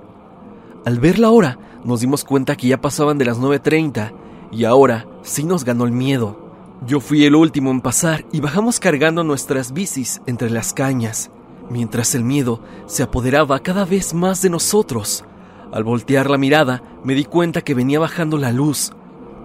Al 0.85 1.01
ver 1.01 1.19
la 1.19 1.31
hora, 1.31 1.59
nos 1.85 2.01
dimos 2.01 2.25
cuenta 2.25 2.57
que 2.57 2.69
ya 2.69 2.81
pasaban 2.81 3.19
de 3.19 3.25
las 3.25 3.39
9.30 3.39 4.13
y 4.53 4.65
ahora 4.65 5.07
sí 5.23 5.45
nos 5.45 5.65
ganó 5.65 5.85
el 5.85 5.93
miedo. 5.93 6.49
Yo 6.87 7.01
fui 7.01 7.25
el 7.25 7.35
último 7.35 7.71
en 7.71 7.81
pasar 7.81 8.25
y 8.33 8.41
bajamos 8.41 8.79
cargando 8.79 9.25
nuestras 9.25 9.73
bicis 9.73 10.23
entre 10.27 10.49
las 10.49 10.73
cañas, 10.73 11.31
mientras 11.71 12.15
el 12.15 12.25
miedo 12.25 12.61
se 12.87 13.03
apoderaba 13.03 13.59
cada 13.61 13.85
vez 13.85 14.15
más 14.15 14.43
de 14.43 14.51
nosotros. 14.51 15.25
Al 15.73 15.85
voltear 15.85 16.31
la 16.31 16.39
mirada, 16.39 16.83
me 17.05 17.15
di 17.15 17.25
cuenta 17.25 17.61
que 17.61 17.75
venía 17.75 18.01
bajando 18.01 18.39
la 18.39 18.53
luz. 18.53 18.93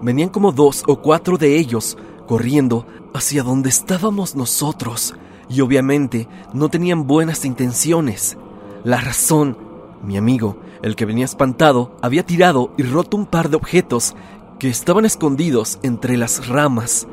Venían 0.02 0.30
como 0.30 0.52
dos 0.52 0.82
o 0.86 1.00
cuatro 1.00 1.36
de 1.36 1.58
ellos, 1.58 1.98
corriendo 2.26 2.86
hacia 3.12 3.42
donde 3.42 3.68
estábamos 3.68 4.34
nosotros, 4.34 5.14
y 5.48 5.60
obviamente 5.60 6.28
no 6.52 6.68
tenían 6.68 7.06
buenas 7.06 7.44
intenciones. 7.44 8.36
La 8.84 9.00
razón, 9.00 9.56
mi 10.02 10.16
amigo, 10.16 10.56
el 10.82 10.96
que 10.96 11.04
venía 11.04 11.24
espantado, 11.24 11.96
había 12.02 12.24
tirado 12.24 12.72
y 12.76 12.82
roto 12.82 13.16
un 13.16 13.26
par 13.26 13.48
de 13.48 13.56
objetos 13.56 14.14
que 14.58 14.68
estaban 14.68 15.04
escondidos 15.04 15.78
entre 15.82 16.16
las 16.16 16.48
ramas. 16.48 17.06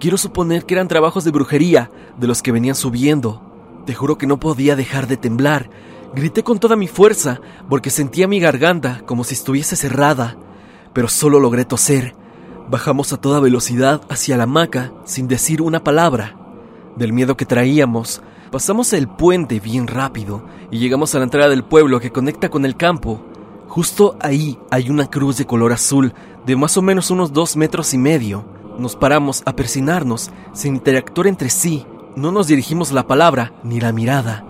Quiero 0.00 0.18
suponer 0.18 0.64
que 0.64 0.74
eran 0.74 0.88
trabajos 0.88 1.24
de 1.24 1.30
brujería 1.30 1.90
de 2.18 2.26
los 2.26 2.42
que 2.42 2.52
venían 2.52 2.74
subiendo. 2.74 3.40
Te 3.86 3.94
juro 3.94 4.16
que 4.16 4.26
no 4.26 4.40
podía 4.40 4.76
dejar 4.76 5.06
de 5.06 5.16
temblar. 5.16 5.68
Grité 6.14 6.42
con 6.42 6.58
toda 6.58 6.76
mi 6.76 6.88
fuerza 6.88 7.40
porque 7.68 7.90
sentía 7.90 8.28
mi 8.28 8.40
garganta 8.40 9.02
como 9.04 9.24
si 9.24 9.34
estuviese 9.34 9.76
cerrada, 9.76 10.36
pero 10.92 11.08
solo 11.08 11.40
logré 11.40 11.64
toser. 11.64 12.14
Bajamos 12.70 13.12
a 13.12 13.18
toda 13.18 13.40
velocidad 13.40 14.00
hacia 14.08 14.36
la 14.36 14.44
hamaca 14.44 14.92
sin 15.04 15.28
decir 15.28 15.60
una 15.60 15.84
palabra. 15.84 16.36
Del 16.96 17.12
miedo 17.12 17.36
que 17.36 17.44
traíamos, 17.44 18.22
pasamos 18.50 18.92
el 18.92 19.08
puente 19.08 19.60
bien 19.60 19.86
rápido 19.86 20.46
y 20.70 20.78
llegamos 20.78 21.14
a 21.14 21.18
la 21.18 21.24
entrada 21.24 21.50
del 21.50 21.64
pueblo 21.64 22.00
que 22.00 22.10
conecta 22.10 22.48
con 22.48 22.64
el 22.64 22.76
campo. 22.76 23.22
Justo 23.68 24.16
ahí 24.20 24.58
hay 24.70 24.88
una 24.88 25.10
cruz 25.10 25.36
de 25.36 25.46
color 25.46 25.72
azul 25.72 26.14
de 26.46 26.56
más 26.56 26.76
o 26.76 26.82
menos 26.82 27.10
unos 27.10 27.32
dos 27.32 27.56
metros 27.56 27.92
y 27.92 27.98
medio. 27.98 28.46
Nos 28.78 28.96
paramos 28.96 29.42
a 29.44 29.54
persinarnos 29.54 30.30
sin 30.52 30.76
interactuar 30.76 31.26
entre 31.26 31.50
sí. 31.50 31.84
No 32.16 32.30
nos 32.30 32.46
dirigimos 32.46 32.92
la 32.92 33.08
palabra 33.08 33.52
ni 33.64 33.80
la 33.80 33.92
mirada. 33.92 34.44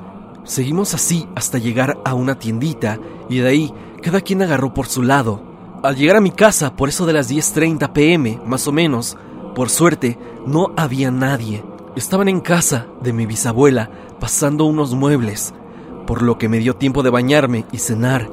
Seguimos 0.44 0.92
así 0.92 1.26
hasta 1.34 1.56
llegar 1.56 1.98
a 2.04 2.12
una 2.12 2.38
tiendita 2.38 2.98
y 3.30 3.38
de 3.38 3.48
ahí 3.48 3.74
cada 4.02 4.20
quien 4.20 4.42
agarró 4.42 4.74
por 4.74 4.86
su 4.86 5.02
lado. 5.02 5.40
Al 5.82 5.96
llegar 5.96 6.16
a 6.16 6.20
mi 6.20 6.30
casa, 6.30 6.76
por 6.76 6.90
eso 6.90 7.06
de 7.06 7.14
las 7.14 7.30
10.30 7.30 7.90
pm, 7.92 8.38
más 8.44 8.68
o 8.68 8.72
menos, 8.72 9.16
por 9.54 9.70
suerte, 9.70 10.18
no 10.46 10.72
había 10.76 11.10
nadie. 11.10 11.64
Estaban 11.96 12.28
en 12.28 12.40
casa 12.40 12.86
de 13.02 13.14
mi 13.14 13.24
bisabuela 13.24 13.90
pasando 14.20 14.66
unos 14.66 14.94
muebles, 14.94 15.54
por 16.06 16.20
lo 16.20 16.36
que 16.36 16.50
me 16.50 16.58
dio 16.58 16.76
tiempo 16.76 17.02
de 17.02 17.10
bañarme 17.10 17.64
y 17.72 17.78
cenar. 17.78 18.28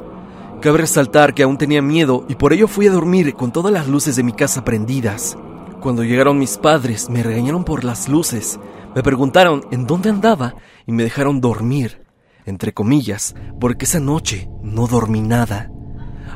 Cabe 0.59 0.79
resaltar 0.79 1.33
que 1.33 1.43
aún 1.43 1.57
tenía 1.57 1.81
miedo 1.81 2.25
y 2.27 2.35
por 2.35 2.51
ello 2.51 2.67
fui 2.67 2.87
a 2.87 2.91
dormir 2.91 3.33
con 3.35 3.53
todas 3.53 3.71
las 3.71 3.87
luces 3.87 4.17
de 4.17 4.23
mi 4.23 4.33
casa 4.33 4.65
prendidas. 4.65 5.37
Cuando 5.79 6.03
llegaron 6.03 6.37
mis 6.37 6.57
padres 6.57 7.09
me 7.09 7.23
regañaron 7.23 7.63
por 7.63 7.83
las 7.83 8.09
luces, 8.09 8.59
me 8.95 9.03
preguntaron 9.03 9.63
en 9.71 9.87
dónde 9.87 10.09
andaba 10.09 10.55
y 10.85 10.91
me 10.91 11.03
dejaron 11.03 11.41
dormir, 11.41 12.05
entre 12.45 12.73
comillas, 12.73 13.35
porque 13.59 13.85
esa 13.85 13.99
noche 13.99 14.49
no 14.63 14.87
dormí 14.87 15.21
nada. 15.21 15.71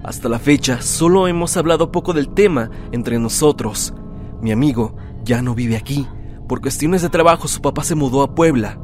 Hasta 0.03 0.29
la 0.29 0.39
fecha 0.39 0.81
solo 0.81 1.27
hemos 1.27 1.57
hablado 1.57 1.91
poco 1.91 2.13
del 2.13 2.33
tema 2.33 2.69
entre 2.91 3.19
nosotros. 3.19 3.93
Mi 4.41 4.51
amigo 4.51 4.95
ya 5.23 5.41
no 5.41 5.55
vive 5.55 5.77
aquí 5.77 6.07
por 6.47 6.61
cuestiones 6.61 7.01
de 7.01 7.09
trabajo 7.09 7.47
su 7.47 7.61
papá 7.61 7.83
se 7.83 7.95
mudó 7.95 8.21
a 8.21 8.35
Puebla. 8.35 8.79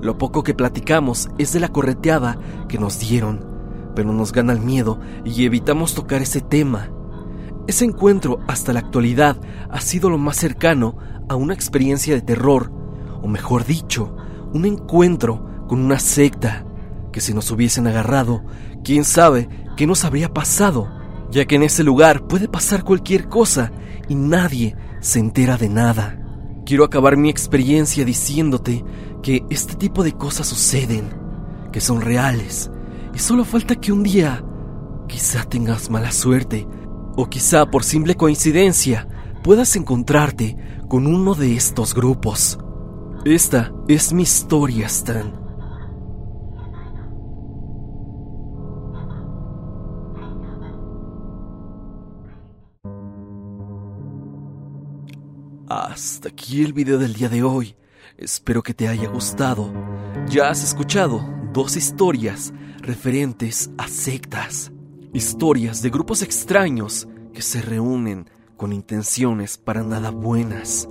Lo 0.00 0.18
poco 0.18 0.42
que 0.42 0.54
platicamos 0.54 1.28
es 1.38 1.52
de 1.52 1.60
la 1.60 1.68
correteada 1.68 2.38
que 2.68 2.78
nos 2.78 2.98
dieron, 2.98 3.46
pero 3.94 4.12
nos 4.12 4.32
gana 4.32 4.52
el 4.52 4.60
miedo 4.60 4.98
y 5.24 5.44
evitamos 5.44 5.94
tocar 5.94 6.22
ese 6.22 6.40
tema. 6.40 6.90
Ese 7.68 7.84
encuentro 7.84 8.40
hasta 8.48 8.72
la 8.72 8.80
actualidad 8.80 9.40
ha 9.70 9.80
sido 9.80 10.10
lo 10.10 10.18
más 10.18 10.36
cercano 10.36 10.96
a 11.28 11.36
una 11.36 11.54
experiencia 11.54 12.14
de 12.14 12.20
terror, 12.20 12.72
o 13.24 13.26
mejor 13.26 13.64
dicho, 13.64 14.14
un 14.52 14.66
encuentro 14.66 15.64
con 15.66 15.80
una 15.80 15.98
secta, 15.98 16.66
que 17.10 17.22
si 17.22 17.32
nos 17.32 17.50
hubiesen 17.50 17.86
agarrado, 17.86 18.44
quién 18.84 19.02
sabe 19.02 19.48
qué 19.78 19.86
nos 19.86 20.04
habría 20.04 20.34
pasado, 20.34 20.90
ya 21.30 21.46
que 21.46 21.56
en 21.56 21.62
ese 21.62 21.82
lugar 21.84 22.26
puede 22.26 22.48
pasar 22.48 22.84
cualquier 22.84 23.30
cosa 23.30 23.72
y 24.10 24.14
nadie 24.14 24.76
se 25.00 25.20
entera 25.20 25.56
de 25.56 25.70
nada. 25.70 26.20
Quiero 26.66 26.84
acabar 26.84 27.16
mi 27.16 27.30
experiencia 27.30 28.04
diciéndote 28.04 28.84
que 29.22 29.42
este 29.48 29.74
tipo 29.74 30.04
de 30.04 30.12
cosas 30.12 30.46
suceden, 30.46 31.08
que 31.72 31.80
son 31.80 32.02
reales, 32.02 32.70
y 33.14 33.18
solo 33.20 33.46
falta 33.46 33.74
que 33.74 33.90
un 33.90 34.02
día 34.02 34.44
quizá 35.08 35.44
tengas 35.44 35.88
mala 35.88 36.12
suerte, 36.12 36.68
o 37.16 37.30
quizá 37.30 37.64
por 37.70 37.84
simple 37.84 38.16
coincidencia 38.16 39.08
puedas 39.42 39.76
encontrarte 39.76 40.58
con 40.90 41.06
uno 41.06 41.34
de 41.34 41.56
estos 41.56 41.94
grupos. 41.94 42.58
Esta 43.24 43.72
es 43.88 44.12
mi 44.12 44.24
historia, 44.24 44.84
Stan. 44.84 45.32
Hasta 55.66 56.28
aquí 56.28 56.62
el 56.62 56.74
video 56.74 56.98
del 56.98 57.14
día 57.14 57.30
de 57.30 57.42
hoy. 57.42 57.76
Espero 58.18 58.62
que 58.62 58.74
te 58.74 58.88
haya 58.88 59.08
gustado. 59.08 59.72
Ya 60.28 60.50
has 60.50 60.62
escuchado 60.62 61.26
dos 61.54 61.78
historias 61.78 62.52
referentes 62.80 63.70
a 63.78 63.88
sectas. 63.88 64.70
Historias 65.14 65.80
de 65.80 65.88
grupos 65.88 66.20
extraños 66.20 67.08
que 67.32 67.40
se 67.40 67.62
reúnen 67.62 68.28
con 68.58 68.74
intenciones 68.74 69.56
para 69.56 69.82
nada 69.82 70.10
buenas. 70.10 70.86